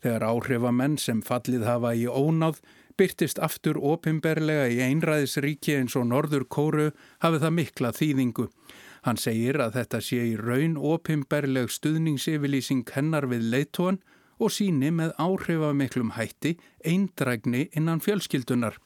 Þegar 0.02 0.26
áhrifamenn 0.32 0.98
sem 0.98 1.22
fallið 1.22 1.68
hafa 1.70 1.94
í 1.94 2.08
ónáð 2.10 2.58
byrtist 2.98 3.38
aftur 3.38 3.78
opimberlega 3.78 4.66
í 4.74 4.82
einræðisríki 4.90 5.78
eins 5.78 5.94
og 5.94 6.10
Norður 6.10 6.50
Kóru 6.50 6.90
hafi 7.22 7.44
það 7.46 7.58
mikla 7.62 7.94
þýðingu. 7.94 8.50
Hann 9.06 9.16
segir 9.16 9.60
að 9.62 9.78
þetta 9.78 10.00
sé 10.04 10.20
í 10.32 10.36
raun 10.36 10.76
opimberleg 10.76 11.70
stuðningsyfirlýsing 11.72 12.84
hennar 12.94 13.28
við 13.30 13.46
leittóan 13.54 14.00
og 14.40 14.52
síni 14.52 14.90
með 14.92 15.14
áhrifamiklum 15.20 16.14
hætti 16.16 16.56
eindrægni 16.84 17.68
innan 17.76 18.00
fjölskyldunar. 18.04 18.76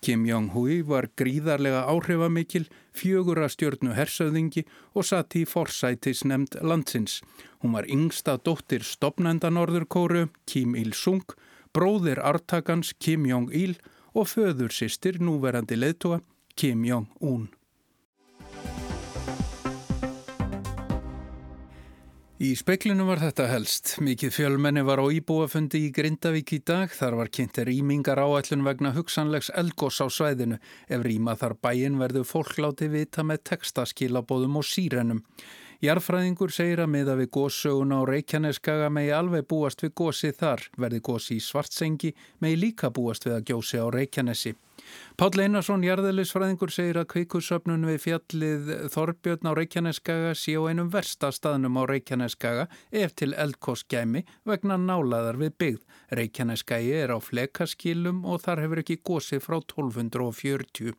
Kim 0.00 0.24
Jong-hui 0.28 0.82
var 0.86 1.08
gríðarlega 1.18 1.82
áhrifamikil, 1.90 2.68
fjögura 2.94 3.48
stjórnu 3.50 3.96
hersauðingi 3.96 4.62
og 4.94 5.08
satt 5.08 5.34
í 5.34 5.42
forsætis 5.48 6.22
nefnd 6.22 6.60
landsins. 6.62 7.18
Hún 7.58 7.74
var 7.74 7.88
yngsta 7.90 8.36
dóttir 8.38 8.86
stopnenda 8.86 9.50
Norðurkóru, 9.50 10.28
Kim 10.46 10.78
Il-sung, 10.78 11.26
bróðir 11.74 12.22
artakans 12.22 12.94
Kim 13.02 13.26
Jong-il 13.26 13.74
og 14.14 14.30
föðursistir 14.30 15.18
núverandi 15.18 15.78
leðtúa 15.78 16.22
Kim 16.54 16.86
Jong-un. 16.86 17.48
Í 22.38 22.52
speiklinu 22.54 23.02
var 23.02 23.18
þetta 23.18 23.48
helst. 23.50 23.96
Mikið 23.98 24.30
fjölmenni 24.30 24.84
var 24.86 25.00
á 25.02 25.10
íbúafundi 25.10 25.80
í 25.82 25.90
Grindavík 25.90 26.52
í 26.54 26.58
dag. 26.62 26.92
Þar 26.94 27.16
var 27.18 27.30
kynnti 27.34 27.64
rýmingar 27.66 28.20
áætlun 28.22 28.62
vegna 28.62 28.92
hugsanlegs 28.94 29.50
elgós 29.58 29.98
á 29.98 30.06
svæðinu. 30.06 30.60
Ef 30.86 31.02
rýma 31.02 31.34
þar 31.34 31.56
bæin 31.58 31.98
verður 31.98 32.28
fólk 32.30 32.54
láti 32.62 32.86
vita 32.92 33.24
með 33.26 33.42
textaskilabóðum 33.50 34.60
og 34.62 34.68
sírenum. 34.70 35.24
Jarfræðingur 35.78 36.50
segir 36.50 36.80
að 36.82 36.88
miða 36.90 37.14
við 37.20 37.28
góssögun 37.36 37.92
á 37.94 38.02
Reykjaneskaga 38.02 38.88
megi 38.90 39.12
alveg 39.14 39.44
búast 39.46 39.84
við 39.84 39.92
gósi 40.00 40.32
þar. 40.34 40.64
Verði 40.74 40.98
gósi 41.06 41.36
í 41.36 41.44
svartsengi 41.44 42.10
megi 42.42 42.58
líka 42.58 42.90
búast 42.90 43.28
við 43.28 43.36
að 43.36 43.44
gjósi 43.52 43.78
á 43.78 43.86
Reykjanesi. 43.94 44.56
Páll 45.14 45.38
Einarsson, 45.44 45.86
jarðelisfræðingur, 45.86 46.74
segir 46.74 46.98
að 46.98 47.08
kveikusöfnun 47.14 47.86
við 47.86 48.02
fjallið 48.08 48.74
Þorbjörn 48.90 49.46
á 49.46 49.52
Reykjaneskaga 49.54 50.34
sé 50.34 50.58
á 50.58 50.66
einum 50.66 50.90
versta 50.90 51.30
staðnum 51.30 51.78
á 51.78 51.86
Reykjaneskaga 51.86 52.66
ef 52.90 53.14
til 53.14 53.36
eldkostgæmi 53.38 54.26
vegna 54.50 54.82
nálaðar 54.82 55.38
við 55.38 55.58
byggð. 55.62 55.82
Reykjaneskagi 56.10 56.94
er 57.04 57.14
á 57.14 57.22
flekaskilum 57.22 58.24
og 58.26 58.42
þar 58.42 58.66
hefur 58.66 58.82
ekki 58.82 58.98
gósið 59.06 59.46
frá 59.46 59.60
1240. 59.62 60.98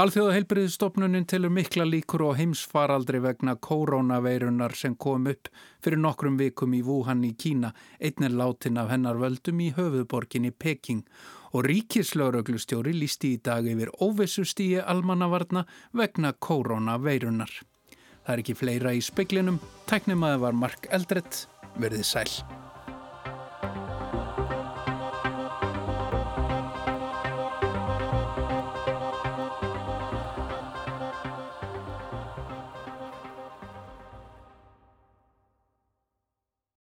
Alþjóða 0.00 0.32
heilbriðstofnunin 0.38 1.26
tilur 1.28 1.52
mikla 1.52 1.84
líkur 1.84 2.22
og 2.24 2.38
heimsfaraldri 2.38 3.18
vegna 3.20 3.58
koronaveirunar 3.60 4.72
sem 4.78 4.94
kom 4.96 5.28
upp 5.28 5.50
fyrir 5.84 6.00
nokkrum 6.00 6.38
vikum 6.40 6.72
í 6.72 6.80
Wuhan 6.86 7.20
í 7.28 7.34
Kína, 7.36 7.74
einnir 8.00 8.32
látin 8.32 8.80
af 8.80 8.88
hennar 8.88 9.20
völdum 9.20 9.60
í 9.60 9.68
höfuðborginni 9.76 10.54
Peking 10.56 11.04
og 11.52 11.68
ríkislauruglustjóri 11.68 12.96
lísti 12.96 13.34
í 13.36 13.42
dag 13.44 13.68
yfir 13.68 13.92
óvissustíi 14.00 14.80
almannavarna 14.80 15.66
vegna 15.92 16.32
koronaveirunar. 16.32 17.52
Það 18.24 18.34
er 18.34 18.44
ekki 18.46 18.56
fleira 18.56 18.96
í 18.96 19.04
speklinum, 19.04 19.60
tæknimaði 19.90 20.40
var 20.46 20.56
Mark 20.56 20.88
Eldrett, 20.88 21.44
verðið 21.76 22.06
sæl. 22.14 22.71